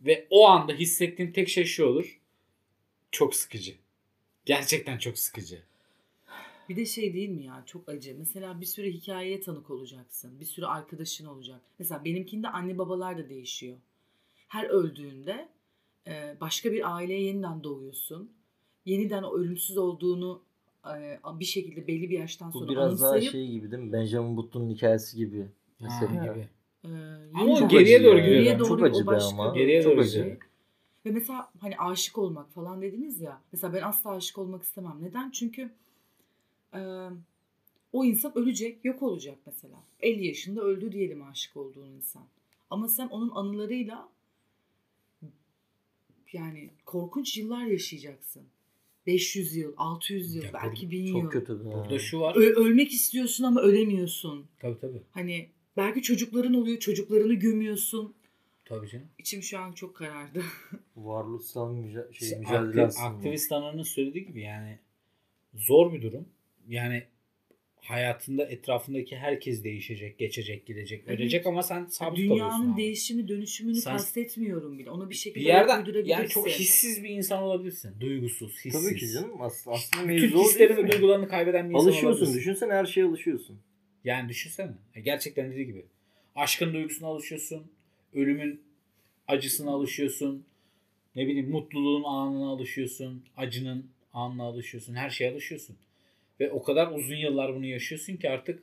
[0.00, 2.20] Ve o anda hissettiğim tek şey şu olur.
[3.12, 3.74] Çok sıkıcı.
[4.44, 5.58] Gerçekten çok sıkıcı.
[6.68, 8.14] Bir de şey değil mi ya çok acı.
[8.18, 10.40] Mesela bir sürü hikayeye tanık olacaksın.
[10.40, 11.60] Bir sürü arkadaşın olacak.
[11.78, 13.76] Mesela benimkinde anne babalar da değişiyor.
[14.48, 15.48] Her öldüğünde
[16.40, 18.30] başka bir aileye yeniden doğuyorsun.
[18.84, 20.42] Yeniden o ölümsüz olduğunu
[20.86, 23.92] e, bir şekilde belli bir yaştan Bu sonra biraz daha anımsayıp şey gibi değil mi?
[23.92, 25.46] Benjamin Button'un hikayesi gibi.
[25.80, 26.20] Mesela.
[26.20, 26.48] Ha, gibi.
[26.84, 26.88] e,
[27.34, 28.34] Ama o geriye doğru gidiyor.
[28.34, 29.54] Geriye doğru Çok acı be başka ama.
[29.54, 30.18] Geriye Çok doğru acı.
[30.18, 30.36] gidiyor.
[31.06, 33.40] Ve mesela hani aşık olmak falan dediniz ya.
[33.52, 34.96] Mesela ben asla aşık olmak istemem.
[35.00, 35.30] Neden?
[35.30, 35.70] Çünkü
[36.74, 37.08] e,
[37.92, 39.76] o insan ölecek, yok olacak mesela.
[40.00, 42.22] 50 yaşında öldü diyelim aşık olduğun insan.
[42.70, 44.08] Ama sen onun anılarıyla
[46.32, 48.42] yani korkunç yıllar yaşayacaksın.
[49.06, 51.30] 500 yıl, 600 yıl, Ya belki 1000 Çok yıl.
[51.30, 51.60] kötü.
[51.60, 51.64] be.
[51.64, 52.36] Burada şu var.
[52.36, 54.46] Ö- ölmek istiyorsun ama ölemiyorsun.
[54.58, 55.02] Tabii tabii.
[55.10, 58.14] Hani belki çocukların oluyor, çocuklarını gömüyorsun.
[58.64, 59.06] Tabii canım.
[59.18, 60.42] İçim şu an çok karardı.
[60.96, 63.06] Varoluşsal müca- şey, mücadele akti- aslında.
[63.06, 64.78] aktivist ananın söylediği gibi yani
[65.54, 66.28] zor bir durum.
[66.68, 67.04] Yani
[67.80, 71.20] hayatında etrafındaki herkes değişecek, geçecek, gidecek, Evet.
[71.20, 72.36] ölecek ama sen sabit kalıyorsun.
[72.36, 74.90] Dünyanın değişimi, dönüşümünü Sen- kastetmiyorum bile.
[74.90, 76.10] Onu bir şekilde bir yerden uydurabilirsin.
[76.20, 78.00] yani çok hissiz bir insan olabilirsin.
[78.00, 78.72] Duygusuz, hissiz.
[78.88, 79.42] Tabii ki canım.
[79.42, 82.08] Aslında, aslında mevzu o hislerini değil ve duygularını kaybeden bir insan Alışıyorsun.
[82.20, 82.38] olabilirsin.
[82.38, 83.58] Düşünsene her şeye alışıyorsun.
[84.04, 84.72] Yani düşünsene.
[84.94, 85.84] Ya Gerçekten dediği gibi.
[86.34, 87.72] Aşkın duygusuna alışıyorsun.
[88.14, 88.60] Ölümün
[89.28, 90.44] acısına alışıyorsun.
[91.16, 93.24] Ne bileyim mutluluğun anına alışıyorsun.
[93.36, 94.94] Acının anına alışıyorsun.
[94.94, 95.76] Her şeye alışıyorsun.
[96.40, 98.62] Ve o kadar uzun yıllar bunu yaşıyorsun ki artık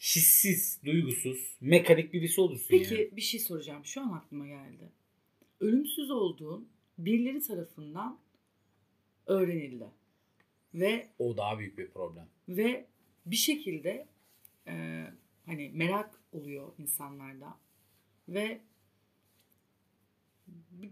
[0.00, 3.16] hissiz, duygusuz, mekanik birisi olursun Peki yani.
[3.16, 3.84] bir şey soracağım.
[3.84, 4.88] Şu an aklıma geldi.
[5.60, 8.18] Ölümsüz olduğun birileri tarafından
[9.26, 9.86] öğrenildi.
[10.74, 12.28] Ve O daha büyük bir problem.
[12.48, 12.86] ve
[13.26, 14.06] bir şekilde
[14.68, 15.04] e,
[15.46, 17.58] hani merak oluyor insanlarda
[18.28, 18.60] ve
[20.48, 20.90] bir-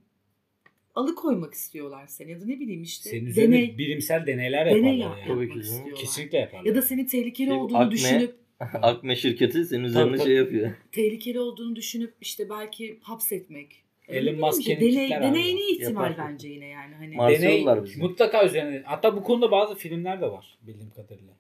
[0.95, 5.19] alıkoymak istiyorlar seni ya da ne bileyim işte Senin üzerine deney birimsel deneyler deney yaparlar
[5.19, 5.37] yap- yani.
[5.37, 5.95] Tabii ki istiyorlar.
[6.01, 6.65] Kesinlikle yaparlar.
[6.67, 8.35] Ya da senin tehlikeli Şey, olduğunu akme- düşünüp
[8.83, 10.27] Akme şirketi senin üzerine tabii.
[10.27, 10.71] şey yapıyor.
[10.93, 13.83] tehlikeli olduğunu düşünüp işte belki hapsetmek.
[14.09, 16.29] Elon Musk'ın deney, deneyini ihtimal Yapar.
[16.31, 16.95] bence yine yani.
[16.95, 17.65] Hani Mars- Deney
[17.99, 18.83] mutlaka üzerine.
[18.85, 21.33] Hatta bu konuda bazı filmler de var bildiğim kadarıyla.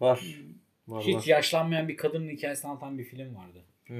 [0.00, 0.20] Var.
[0.20, 0.94] Hmm.
[0.94, 1.22] Var Hiç var.
[1.26, 3.64] yaşlanmayan bir kadının hikayesini anlatan bir film vardı.
[3.86, 3.96] Hmm.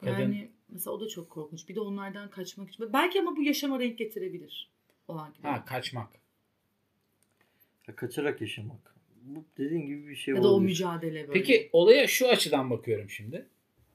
[0.00, 1.68] Kadın- Yani mesela o da çok korkunç.
[1.68, 2.92] Bir de onlardan kaçmak için.
[2.92, 4.70] Belki ama bu yaşama renk getirebilir.
[5.08, 5.42] O an gibi.
[5.42, 6.12] Ha kaçmak.
[7.88, 8.94] Ya Kaçarak yaşamak.
[9.22, 10.68] Bu dediğin gibi bir şey ya da o olabilir.
[10.70, 11.32] mücadele böyle.
[11.32, 13.46] Peki olaya şu açıdan bakıyorum şimdi.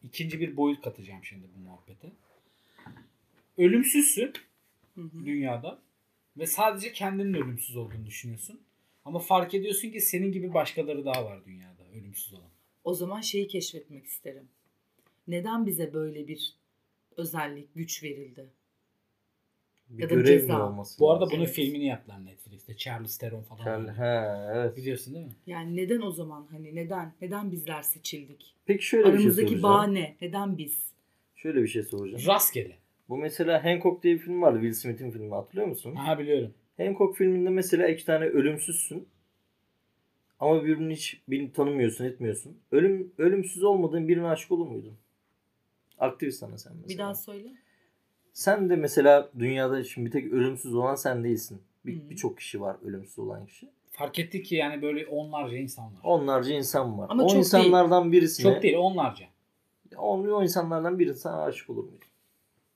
[0.04, 2.12] İkinci bir boyut katacağım şimdi bu muhabbete.
[3.58, 4.34] Ölümsüzsün
[4.96, 5.26] Hı hı.
[5.26, 5.80] dünyada
[6.38, 8.60] ve sadece kendinin ölümsüz olduğunu düşünüyorsun.
[9.06, 12.50] Ama fark ediyorsun ki senin gibi başkaları daha var dünyada ölümsüz olan.
[12.84, 14.48] O zaman şeyi keşfetmek isterim.
[15.28, 16.56] Neden bize böyle bir
[17.18, 18.50] özellik, güç verildi?
[19.90, 20.68] Bir Ya da görev ceza.
[20.70, 21.36] olması Bu arada lazım?
[21.38, 21.56] bunun Evet.
[21.56, 22.78] filmini yaptılar Netflix'te.
[22.78, 23.60] Charles Theron falan.
[23.66, 23.96] Charlie- oynuyor.
[23.96, 24.78] Ha evet.
[24.78, 25.32] Biliyorsun değil mi?
[25.48, 28.56] Yani neden o zaman hani neden neden bizler seçildik?
[28.66, 29.64] Peki şöyle bir şey Aramızdaki soracağım.
[29.76, 30.16] bağ ne?
[30.22, 30.92] Neden biz?
[31.36, 32.24] Şöyle bir şey soracağım.
[32.28, 32.78] Rastgele.
[33.10, 34.60] Bu mesela Hancock diye bir film vardı.
[34.62, 35.96] Will Smith'in filmi hatırlıyor musun?
[35.96, 36.54] Ha biliyorum.
[36.78, 39.08] Hancock filminde mesela iki tane ölümsüzsün.
[40.40, 42.58] Ama birbirini hiç birini tanımıyorsun, etmiyorsun.
[42.72, 44.98] Ölüm ölümsüz olmadığın birine aşık olur muydun?
[46.00, 46.90] Aktivist sana sen mesela.
[46.90, 47.50] Bir daha söyle.
[48.34, 51.62] Sen de mesela dünyada şimdi bir tek ölümsüz olan sen değilsin.
[51.86, 52.10] Bir-.
[52.10, 53.70] Birçok kişi var ölümsüz olan kişi.
[53.92, 56.00] Fark ettik ki yani böyle onlarca insan var.
[56.04, 57.08] Onlarca insan var.
[57.10, 59.26] Ama o çok insanlardan birisine Çok değil onlarca.
[59.98, 62.08] O, o insanlardan birisi sana aşık olur muydun?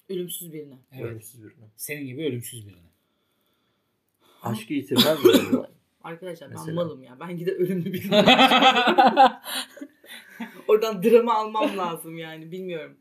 [0.10, 0.78] Ölümsüz birine.
[0.92, 1.06] Evet.
[1.06, 1.66] Ölümsüz birine.
[1.76, 2.92] Senin gibi ölümsüz birine.
[4.44, 5.32] Aşkı yitirmez mi?
[5.32, 5.70] acaba?
[6.04, 6.76] Arkadaşlar ben Mesela.
[6.76, 7.18] malım ya.
[7.20, 8.26] Ben gide ölümlü birine.
[10.68, 12.52] Oradan drama almam lazım yani.
[12.52, 12.98] Bilmiyorum.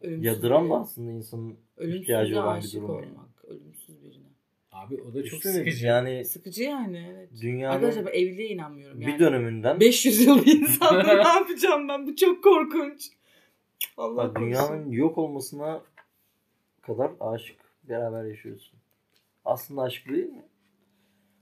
[0.00, 3.06] Ölümsüz Ya dram da aslında insanın ihtiyacı olan bir aşık durum yani.
[3.12, 3.44] olmak.
[3.44, 4.24] Ölümsüz birine.
[4.72, 5.86] Abi o da çok Düşünün sıkıcı.
[5.86, 7.30] yani Sıkıcı yani evet.
[7.42, 9.00] dünyanın Arkadaşlar ben evliliğe inanmıyorum.
[9.00, 12.06] Yani bir döneminden 500 yıl bir insanla ne yapacağım ben?
[12.06, 13.08] Bu çok korkunç.
[13.96, 14.46] Allah bak, korusun.
[14.50, 15.82] dünyanın yok olmasına
[16.82, 17.56] kadar aşık
[17.88, 18.78] beraber yaşıyorsun.
[19.44, 20.44] Aslında aşk değil mi?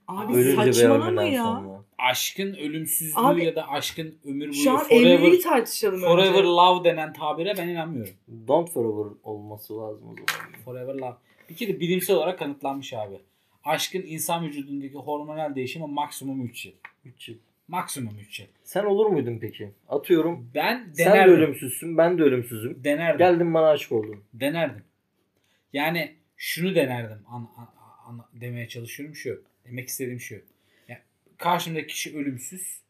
[0.08, 1.42] Abi Ölünce saçmalama ya.
[1.42, 1.82] sonra.
[1.98, 6.42] Aşkın ölümsüzlüğü Abi, ya da aşkın ömür boyu Şu an forever, tartışalım forever önce.
[6.42, 8.12] love denen tabire ben inanmıyorum.
[8.48, 10.52] Don't forever olması lazım o zaman.
[10.64, 11.14] Forever love.
[11.50, 13.14] Bir kere bilimsel olarak kanıtlanmış abi.
[13.64, 16.72] Aşkın insan vücudundaki hormonal değişimi maksimum 3 yıl.
[17.04, 17.36] 3 yıl.
[17.68, 18.46] Maksimum 3 yıl.
[18.64, 19.70] Sen olur muydun peki?
[19.88, 21.34] Atıyorum Ben sen de denerdim.
[21.34, 22.84] ölümsüzsün ben de ölümsüzüm.
[22.84, 23.18] Denerdim.
[23.18, 24.16] Geldin bana aşık oldun.
[24.34, 24.82] Denerdim.
[25.72, 27.18] Yani şunu denerdim.
[27.28, 27.70] An, an-
[28.06, 29.42] an- demeye çalışıyorum şu.
[29.68, 30.34] Demek istediğim şu.
[30.88, 31.00] Yani
[31.38, 32.80] karşımdaki kişi ölümsüz.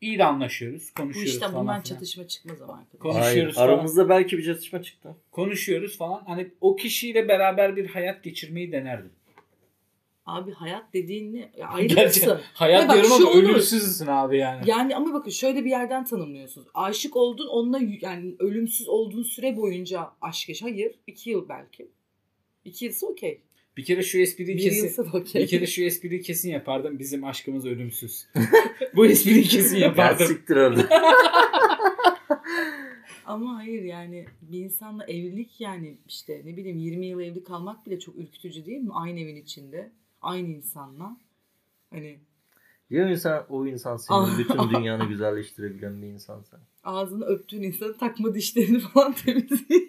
[0.00, 0.90] İyi de anlaşıyoruz.
[0.96, 1.94] Bu Konuşuyoruz işten falan bundan filan.
[1.96, 2.98] çatışma çıkmaz ama arkadaşlar.
[3.00, 3.68] Konuşuyoruz Hayır, falan.
[3.68, 5.16] aramızda belki bir çatışma çıktı.
[5.30, 6.22] Konuşuyoruz falan.
[6.26, 9.12] Hani o kişiyle beraber bir hayat geçirmeyi denerdim.
[10.26, 11.50] Abi hayat dediğin ne?
[11.58, 13.42] Ya Gerçi hayat bak diyorum şu ama olur.
[13.50, 14.70] ölümsüzsün abi yani.
[14.70, 16.66] Yani ama bakın şöyle bir yerden tanımlıyorsunuz.
[16.74, 20.62] Aşık oldun onunla y- yani ölümsüz olduğun süre boyunca aşk yaş.
[20.62, 20.94] Hayır.
[21.06, 21.88] iki yıl belki.
[22.64, 23.40] İki yılsa okey.
[23.76, 25.02] Bir kere şu espriyi Bir kesin.
[25.12, 25.42] okey.
[25.42, 26.98] Bir kere şu espriyi kesin yapardım.
[26.98, 28.26] Bizim aşkımız ölümsüz.
[28.96, 30.26] Bu espriyi kesin Ya yapardım.
[30.26, 30.88] siktir orada.
[33.26, 38.00] Ama hayır yani bir insanla evlilik yani işte ne bileyim 20 yıl evli kalmak bile
[38.00, 38.90] çok ürkütücü değil mi?
[38.94, 39.90] Aynı evin içinde.
[40.22, 41.16] Aynı insanla.
[41.90, 42.18] Hani
[42.90, 44.38] Ya insan, o insan senin Ah.
[44.38, 46.60] bütün dünyanı güzelleştirebilen bir insansa.
[46.84, 49.80] ağzını öptüğün insanı takma dişlerini falan temizliyor.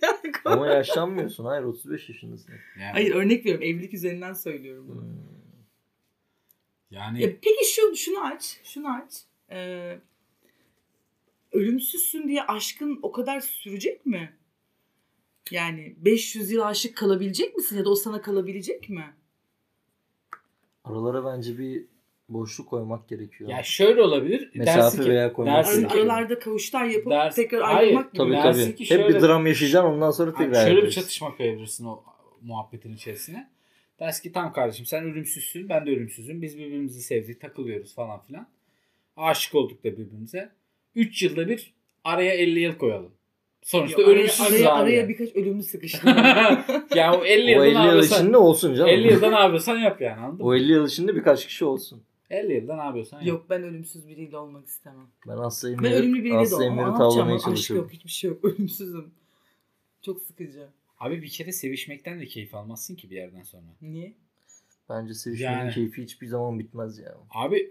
[0.46, 1.46] Ama yaşlanmıyorsun.
[1.46, 2.54] Hayır 35 yaşındasın.
[2.80, 3.64] Yani, Hayır örnek veriyorum.
[3.64, 5.02] Evlilik üzerinden söylüyorum bunu.
[5.02, 5.10] Hmm.
[6.92, 9.14] yani Ya peki şu şunu aç, şunu aç.
[9.52, 10.00] Ee,
[11.52, 14.34] ölümsüzsün diye aşkın o kadar sürecek mi?
[15.52, 19.14] Yani 500 yıl aşık kalabilecek misin ya da o sana kalabilecek mi?
[20.84, 21.86] Aralara bence bir
[22.30, 23.50] boşluk koymak gerekiyor.
[23.50, 24.52] ya şöyle olabilir.
[24.56, 28.18] Mesafe dersin ki, veya koymak dersin ki- aralarda kavuşlar yapıp Ders- tekrar ayrılmak gibi.
[28.18, 28.76] Tabii Dersin tabii.
[28.76, 31.02] ki Hep şöyle- bir dram yaşayacaksın ondan sonra Abi tekrar şöyle bir yapacaksın.
[31.02, 32.04] çatışma koyabilirsin o
[32.42, 33.50] muhabbetin içerisine.
[34.00, 36.42] Dersin ki tamam kardeşim sen ölümsüzsün ben de ölümsüzüm.
[36.42, 38.48] Biz birbirimizi sevdik takılıyoruz falan filan.
[39.18, 40.50] Aşık olduk da birbirimize.
[40.96, 43.12] 3 yılda bir araya 50 yıl koyalım.
[43.64, 44.82] Sonuçta Yok, araya, ölümsüzüz araya, abi.
[44.82, 46.08] araya birkaç ölümü sıkıştı.
[46.96, 48.90] ya o 50 O yılda 50 ne yıl içinde olsun canım.
[48.90, 50.44] 50 yılda ne yapıyorsan yap yani anladın mı?
[50.52, 52.04] O 50 yıl içinde birkaç kişi olsun.
[52.30, 53.28] 50 yılda ne yapıyorsan yap.
[53.28, 55.08] yok ben ölümsüz biriyle olmak istemem.
[55.28, 56.66] Ben Aslı Ben Emir'i, ölümlü biriyle de Aslı.
[56.66, 57.86] Emir'i tavlamaya Aşk çalışıyorum.
[57.86, 58.46] yok hiçbir şey yok.
[58.46, 59.12] Ölümsüzüm.
[60.02, 60.68] Çok sıkıcı.
[61.00, 63.64] Abi bir kere sevişmekten de keyif almazsın ki bir yerden sonra.
[63.82, 64.14] Niye?
[64.90, 65.72] Bence sevişmenin Yani.
[65.74, 67.18] keyfi hiçbir zaman bitmez ya.
[67.30, 67.70] Abi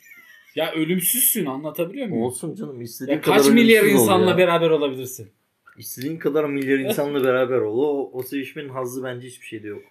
[0.54, 2.22] ya ölümsüzsün anlatabiliyor muyum?
[2.24, 4.38] Olsun canım istediğin Ya kadar kaç milyar insanla ya.
[4.38, 5.30] beraber olabilirsin?
[5.78, 7.78] İstediğin kadar milyar insanla beraber ol.
[7.78, 9.82] O, o sevişmenin hazzı bence hiçbir şeyde yok.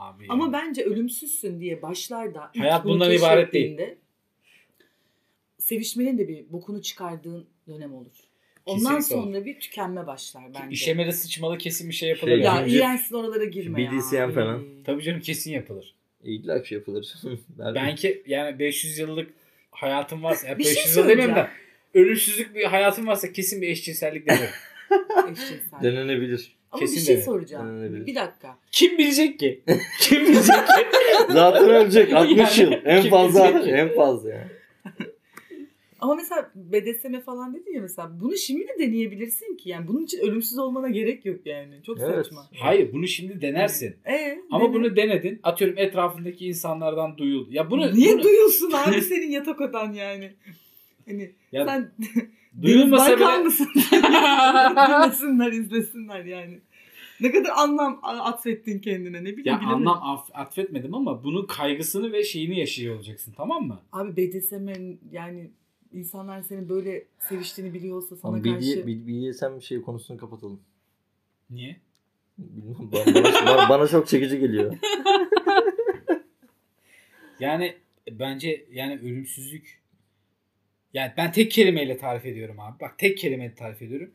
[0.00, 0.52] Abi Ama yani.
[0.52, 3.78] bence ölümsüzsün diye başlarda ilk Hayat bundan ibaret değil.
[5.58, 8.14] Sevişmenin de bir bokunu çıkardığın dönem olur.
[8.66, 9.24] Ondan Kesinlikle olur.
[9.24, 10.66] sonra bir tükenme başlar bence.
[10.70, 12.30] İşemeli sıçmalı kesin bir şey yapılır.
[12.30, 13.92] Şey, ya iğrençsin oralara girme ya.
[13.92, 14.64] BDSM falan.
[14.84, 15.94] Tabii canım kesin yapılır.
[16.24, 17.14] İlla ki yapılır.
[17.58, 17.74] Belki.
[17.74, 19.30] Belki yani 500 yıllık
[19.70, 21.48] hayatım varsa ya Bir şey 500 yıl demeyeyim söyleyeceğim.
[21.94, 24.50] de ölümsüzlük bir hayatım varsa kesin bir eşcinsellik denerim.
[25.32, 25.82] Eşcinsel.
[25.82, 26.56] Denenebilir.
[26.72, 27.24] Ama Kesin bir şey denir.
[27.24, 27.68] soracağım.
[27.68, 28.06] Denenebilir.
[28.06, 28.58] Bir dakika.
[28.72, 29.60] Kim bilecek ki?
[30.00, 30.86] Kim bilecek ki?
[31.32, 32.72] Zaten ölecek 60 yıl.
[32.84, 33.70] En kim fazla bilecek ki?
[33.70, 34.50] en fazla yani.
[36.00, 40.18] Ama mesela BDSM falan dedin ya mesela bunu şimdi de deneyebilirsin ki yani bunun için
[40.18, 41.74] ölümsüz olmana gerek yok yani.
[41.86, 42.14] Çok Evet.
[42.26, 42.46] saçma.
[42.58, 43.96] Hayır bunu şimdi denersin.
[44.06, 44.74] Ee, Ama dene.
[44.74, 45.40] bunu denedin.
[45.42, 47.48] Atıyorum etrafındaki insanlardan duyuldu.
[47.52, 50.32] Ya bunu niye bunu, duyulsun abi senin yatak odan yani?
[51.08, 51.90] Hani ya sen
[52.62, 53.68] duyulmasa bile mısın?
[53.74, 56.60] Dinlesinler, izlesinler yani.
[57.20, 59.46] Ne kadar anlam atfettin kendine ne bileyim.
[59.46, 59.88] ya bilemedim.
[59.88, 63.80] anlam af- atfetmedim ama bunun kaygısını ve şeyini yaşıyor olacaksın tamam mı?
[63.92, 64.68] Abi BDSM
[65.12, 65.50] yani
[65.92, 68.86] insanlar senin böyle seviştiğini biliyorsa sana Ama karşı.
[68.86, 70.60] BD, BDSM şey konusunu kapatalım.
[71.50, 71.76] Niye?
[72.38, 74.76] Bilmem bana, bana, bana çok çekici geliyor.
[77.40, 77.74] Yani
[78.10, 79.79] bence yani ölümsüzlük
[80.94, 82.80] yani ben tek kelimeyle tarif ediyorum abi.
[82.80, 84.14] Bak tek kelimeyle tarif ediyorum.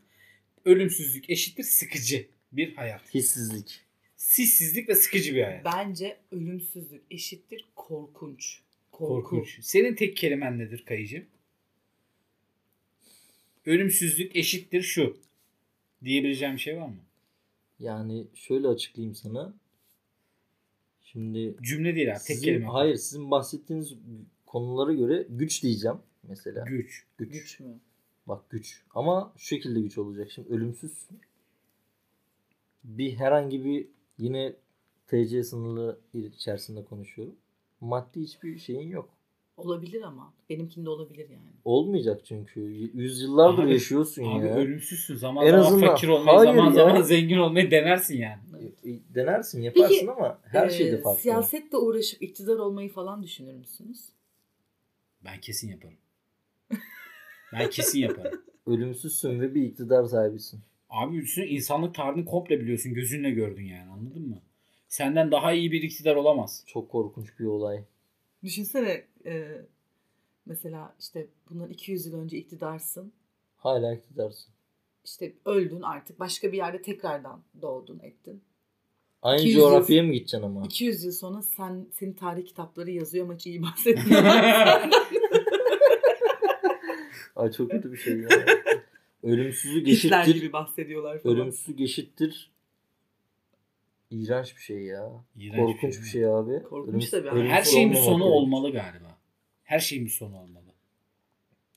[0.64, 3.14] Ölümsüzlük eşittir sıkıcı bir hayat.
[3.14, 3.80] Hissizlik.
[4.16, 5.64] Sissizlik ve sıkıcı bir hayat.
[5.64, 8.60] Bence ölümsüzlük eşittir korkunç.
[8.92, 9.30] Korku.
[9.30, 9.58] Korkunç.
[9.60, 11.26] Senin tek kelimen nedir kayıcı?
[13.66, 15.16] Ölümsüzlük eşittir şu.
[16.04, 17.00] Diyebileceğim bir şey var mı?
[17.78, 19.54] Yani şöyle açıklayayım sana.
[21.02, 22.18] Şimdi Cümle değil abi.
[22.18, 22.66] Tek sizin, kelime.
[22.66, 23.94] hayır sizin bahsettiğiniz
[24.46, 25.96] konulara göre güç diyeceğim
[26.28, 26.64] mesela.
[26.64, 27.04] Güç.
[27.18, 27.32] Güç.
[27.32, 27.80] Güç mü?
[28.26, 28.82] Bak güç.
[28.94, 30.30] Ama şu şekilde güç olacak.
[30.30, 31.20] Şimdi ölümsüzsün.
[32.84, 33.86] Bir herhangi bir
[34.18, 34.52] yine
[35.06, 37.34] TC sınırlı içerisinde konuşuyorum.
[37.80, 39.08] Maddi hiçbir şeyin yok.
[39.56, 40.34] Olabilir ama.
[40.50, 41.50] Benimkinde olabilir yani.
[41.64, 42.60] Olmayacak çünkü.
[42.94, 44.54] Yüzyıllardır Abi- yaşıyorsun Abi ya.
[44.56, 45.16] ölümsüzsün.
[45.16, 46.72] Zaman En zaman azından- fakir olmayı, Hayır zaman ya.
[46.72, 48.40] zaman zengin olmayı denersin yani.
[48.84, 51.20] E, e, Denersin yaparsın Peki, ama her Ee, şeyde farklı.
[51.22, 54.08] Siyasetle uğraşıp iktidar olmayı falan düşünür müsünüz?
[55.24, 55.98] Ben kesin yaparım.
[57.52, 58.42] Ben kesin yaparım.
[58.66, 60.60] Ölümsüzsün ve bir iktidar sahibisin.
[60.90, 62.94] Abi üstüne insanlık tarihini komple biliyorsun.
[62.94, 64.42] Gözünle gördün yani anladın mı?
[64.88, 66.64] Senden daha iyi bir iktidar olamaz.
[66.66, 67.84] Çok korkunç bir olay.
[68.44, 69.46] Düşünsene e,
[70.46, 73.12] mesela işte bundan 200 yıl önce iktidarsın.
[73.56, 74.52] Hala iktidarsın.
[75.04, 78.42] İşte öldün artık başka bir yerde tekrardan doğdun ettin.
[79.22, 80.64] Aynı 200 yıl- coğrafyaya mı gideceksin ama?
[80.64, 84.22] 200 yıl sonra sen senin tarih kitapları yazıyor ama hiç iyi bahsetmiyor.
[87.36, 88.28] Ay çok kötü bir şey ya.
[89.22, 90.40] Ölümsüzlük Hitler eşittir.
[90.40, 91.36] gibi bahsediyorlar falan.
[91.36, 92.50] Ölümsüzlük eşittir.
[94.10, 95.12] İğrenç bir şey ya.
[95.36, 96.10] İğrenç Korkunç bir bir şey.
[96.20, 96.62] şey abi.
[96.62, 97.28] Korkunç tabii.
[97.28, 99.18] ölümsüz Her şeyin bir sonu olmalı galiba.
[99.64, 100.66] Her şeyin bir sonu olmalı.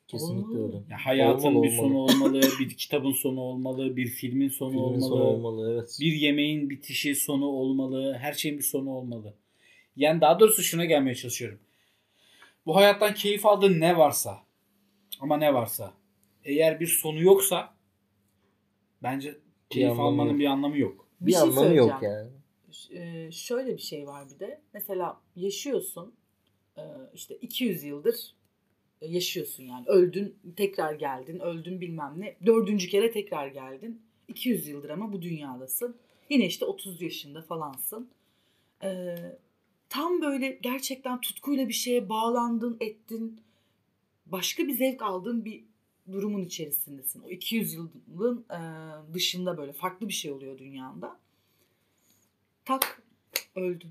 [0.07, 0.67] Kesinlikle Olmalı.
[0.67, 0.77] öyle.
[0.89, 1.81] Ya hayatın Olmalı, bir olmalı.
[1.81, 5.97] sonu olmalı, bir kitabın sonu olmalı, bir filmin sonu Filmin olmalı, sonu olmalı evet.
[6.01, 9.33] bir yemeğin bitişi sonu olmalı, her şeyin bir sonu olmalı.
[9.95, 11.59] Yani daha doğrusu şuna gelmeye çalışıyorum.
[12.65, 14.39] Bu hayattan keyif aldığın ne varsa
[15.19, 15.93] ama ne varsa
[16.43, 17.73] eğer bir sonu yoksa
[19.03, 19.37] bence
[19.69, 20.39] keyif anlamı almanın yok.
[20.39, 21.07] bir anlamı yok.
[21.21, 22.29] Bir Bir şey anlamı yok yani.
[22.71, 24.61] Ş- e, şöyle bir şey var bir de.
[24.73, 26.15] Mesela yaşıyorsun
[26.77, 28.35] e, işte 200 yıldır
[29.01, 29.85] e, yaşıyorsun yani.
[29.87, 31.39] Öldün tekrar geldin.
[31.39, 32.35] Öldün bilmem ne.
[32.45, 34.01] Dördüncü kere tekrar geldin.
[34.27, 35.97] 200 yıldır ama bu dünyadasın.
[36.29, 38.09] Yine işte 30 yaşında falansın.
[38.83, 39.15] E,
[39.89, 43.41] tam böyle gerçekten tutkuyla bir şeye bağlandın, ettin.
[44.31, 45.63] Başka bir zevk aldığın bir
[46.11, 47.21] durumun içerisindesin.
[47.21, 48.59] O 200 yılın e,
[49.13, 51.19] dışında böyle farklı bir şey oluyor dünyanda.
[52.65, 53.01] Tak
[53.55, 53.89] öldün.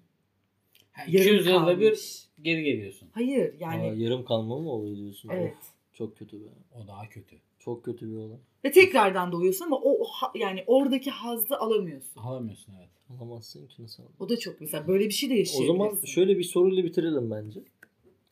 [0.92, 3.08] Ha, Yarım 200 yılda bir geri geliyorsun.
[3.12, 5.28] Hayır Yani, yani yarım kalma mı oluyor diyorsun?
[5.32, 5.52] evet.
[5.56, 6.48] Of, çok kötü be.
[6.74, 7.36] O daha kötü.
[7.58, 8.38] Çok kötü bir olay.
[8.64, 12.20] Ve tekrardan doğuyorsun ama o, o yani oradaki hazzı alamıyorsun.
[12.20, 12.88] Alamıyorsun evet.
[13.18, 14.02] Alamazsın ki nasıl?
[14.20, 15.78] O da çok mesela böyle bir şey de O yaşayabilirsin.
[15.78, 17.60] zaman şöyle bir soruyla bitirelim bence.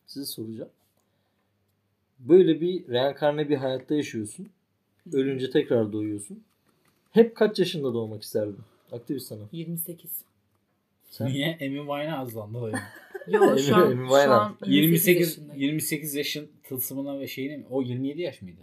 [0.05, 0.69] Size soracağım.
[2.19, 4.49] Böyle bir reenkarne bir hayatta yaşıyorsun.
[5.13, 6.43] Ölünce tekrar doğuyorsun.
[7.11, 8.57] Hep kaç yaşında doğmak isterdin?
[8.91, 9.41] Aktivist sana.
[9.51, 10.11] 28.
[11.09, 11.57] Sen Niye?
[11.59, 12.81] Emin Winehouse'landı da yani.
[13.27, 15.61] Yo şu an, şu an 28, 28 yaşındayım.
[15.61, 17.65] 28 yaşın tılsımına ve şeyine mi?
[17.69, 18.61] O 27 yaş mıydı?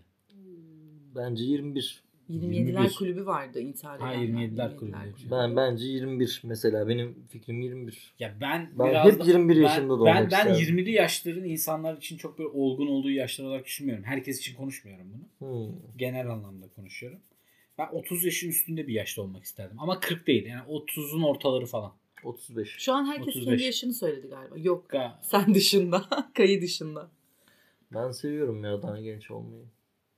[1.14, 2.03] bence 21.
[2.30, 2.94] 27'ler 21.
[2.94, 4.48] kulübü vardı intihar Ha, edenler.
[4.48, 4.96] 27'ler kulübü.
[5.30, 6.88] Ben bence 21 mesela.
[6.88, 8.14] Benim fikrim 21.
[8.18, 10.54] Ya ben, Ben biraz hep da- 21 ben- yaşında doğmak Ben, ben isterdim.
[10.76, 14.04] 20'li yaşların insanlar için çok böyle olgun olduğu yaşlar olarak düşünmüyorum.
[14.04, 15.48] Herkes için konuşmuyorum bunu.
[15.68, 15.74] Hmm.
[15.96, 17.18] Genel anlamda konuşuyorum.
[17.78, 19.80] Ben 30 yaşın üstünde bir yaşta olmak isterdim.
[19.80, 20.46] Ama 40 değil.
[20.46, 21.92] Yani 30'un ortaları falan.
[22.24, 22.68] 35.
[22.78, 23.44] Şu an herkes 35.
[23.44, 24.54] kendi yaşını söyledi galiba.
[24.58, 26.04] Yok Ga- sen dışında.
[26.34, 27.08] Kayı dışında.
[27.94, 29.64] Ben seviyorum ya daha genç olmayı.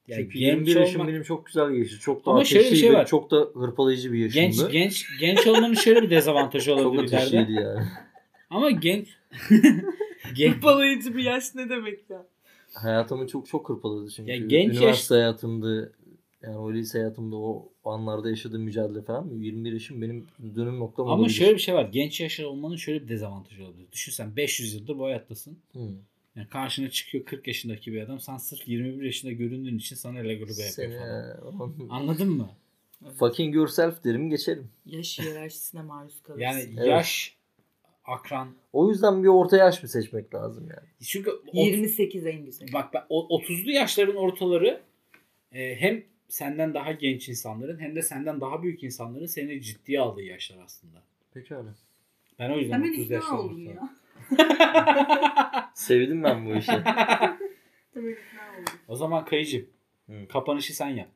[0.09, 1.97] Ya Çünkü genç 21 yaşım olmak- benim çok güzel geçti.
[2.01, 3.07] Çok da Ama şöyle bir ateşli şey ve var.
[3.07, 4.71] çok da hırpalayıcı bir yaşımdı.
[4.73, 7.17] Genç genç genç olmanın şöyle bir dezavantajı çok olabilir ileride.
[7.17, 7.87] ateşliydi yani.
[8.51, 9.09] Ama genç
[10.37, 12.27] genç Balayıcı bir yaş ne demek ya?
[12.75, 14.31] Hayatımı çok çok hırpaladı çünkü.
[14.31, 15.93] Ya genç yaş- Üniversite hayatımdı.
[16.43, 19.29] Yani o lise hayatımda o anlarda yaşadığım mücadele falan.
[19.35, 21.35] 21 yaşım benim dönüm noktam Ama olabilir.
[21.35, 21.89] şöyle bir şey var.
[21.93, 23.87] Genç yaşta olmanın şöyle bir dezavantajı olabilir.
[23.93, 25.59] Düşünsen 500 yıldır bu hayattasın.
[25.73, 25.79] Hı.
[26.37, 28.21] Yani karşına çıkıyor 40 yaşındaki bir adam.
[28.21, 31.89] Sen sırf 21 yaşında göründüğün için sana Lego yapıyor Seni, falan.
[31.91, 32.51] Anladın mı?
[33.19, 34.69] fucking yourself derim geçerim.
[34.87, 36.43] Yaş hiyerarşisine maruz kalırsın.
[36.43, 36.89] Yani Evet.
[36.89, 37.37] yaş,
[38.05, 38.49] akran.
[38.73, 40.89] O yüzden bir orta yaş mı seçmek lazım yani?
[41.03, 42.69] Çünkü ot- 28 en güzel.
[42.73, 44.81] bak ben o 30'lu yaşların ortaları
[45.53, 50.23] e, hem senden daha genç insanların hem de senden daha büyük insanların seni ciddiye aldığı
[50.23, 51.03] yaşlar aslında.
[51.35, 51.75] Pekala.
[52.39, 53.97] Ben o yüzden Hemen 30 ikna yaşlarında oldum ya.
[55.75, 56.73] Sevdim ben bu işi.
[58.89, 59.67] O zaman kayıcı.
[60.07, 60.29] Hı.
[60.29, 61.09] Kapanışı sen yap.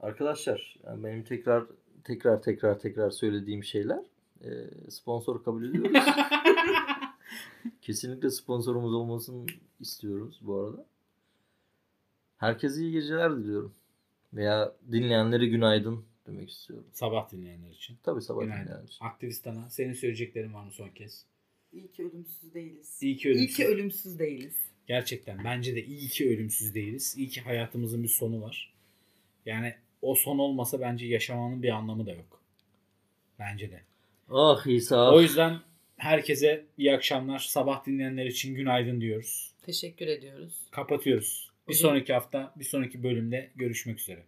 [0.00, 1.64] Arkadaşlar yani benim tekrar
[2.04, 4.00] tekrar tekrar tekrar söylediğim şeyler
[4.44, 4.50] e,
[4.90, 5.92] sponsor kabul ediyoruz.
[7.82, 9.46] Kesinlikle sponsorumuz olmasını
[9.80, 10.84] istiyoruz bu arada.
[12.38, 13.72] Herkese iyi geceler diliyorum.
[14.34, 16.86] Veya dinleyenlere günaydın demek istiyorum.
[16.92, 17.96] Sabah dinleyenler için.
[18.02, 18.64] Tabii sabah Günaydın.
[18.64, 19.04] dinleyenler için.
[19.04, 21.24] Aktivistana senin söyleyeceklerin var mı son kez?
[21.72, 22.98] İyi ki ölümsüz değiliz.
[23.02, 23.56] İyi ki İyi ölümsüz.
[23.56, 24.54] ki ölümsüz değiliz.
[24.86, 27.14] Gerçekten bence de iyi ki ölümsüz değiliz.
[27.18, 28.72] İyi ki hayatımızın bir sonu var.
[29.46, 32.42] Yani o son olmasa bence yaşamanın bir anlamı da yok.
[33.38, 33.80] Bence de.
[34.30, 35.14] Ah İsa.
[35.14, 35.60] O yüzden
[35.96, 37.38] herkese iyi akşamlar.
[37.38, 39.52] Sabah dinleyenler için günaydın diyoruz.
[39.62, 40.54] Teşekkür ediyoruz.
[40.70, 41.50] Kapatıyoruz.
[41.68, 44.22] Bir Hocam- sonraki hafta, bir sonraki bölümde görüşmek üzere.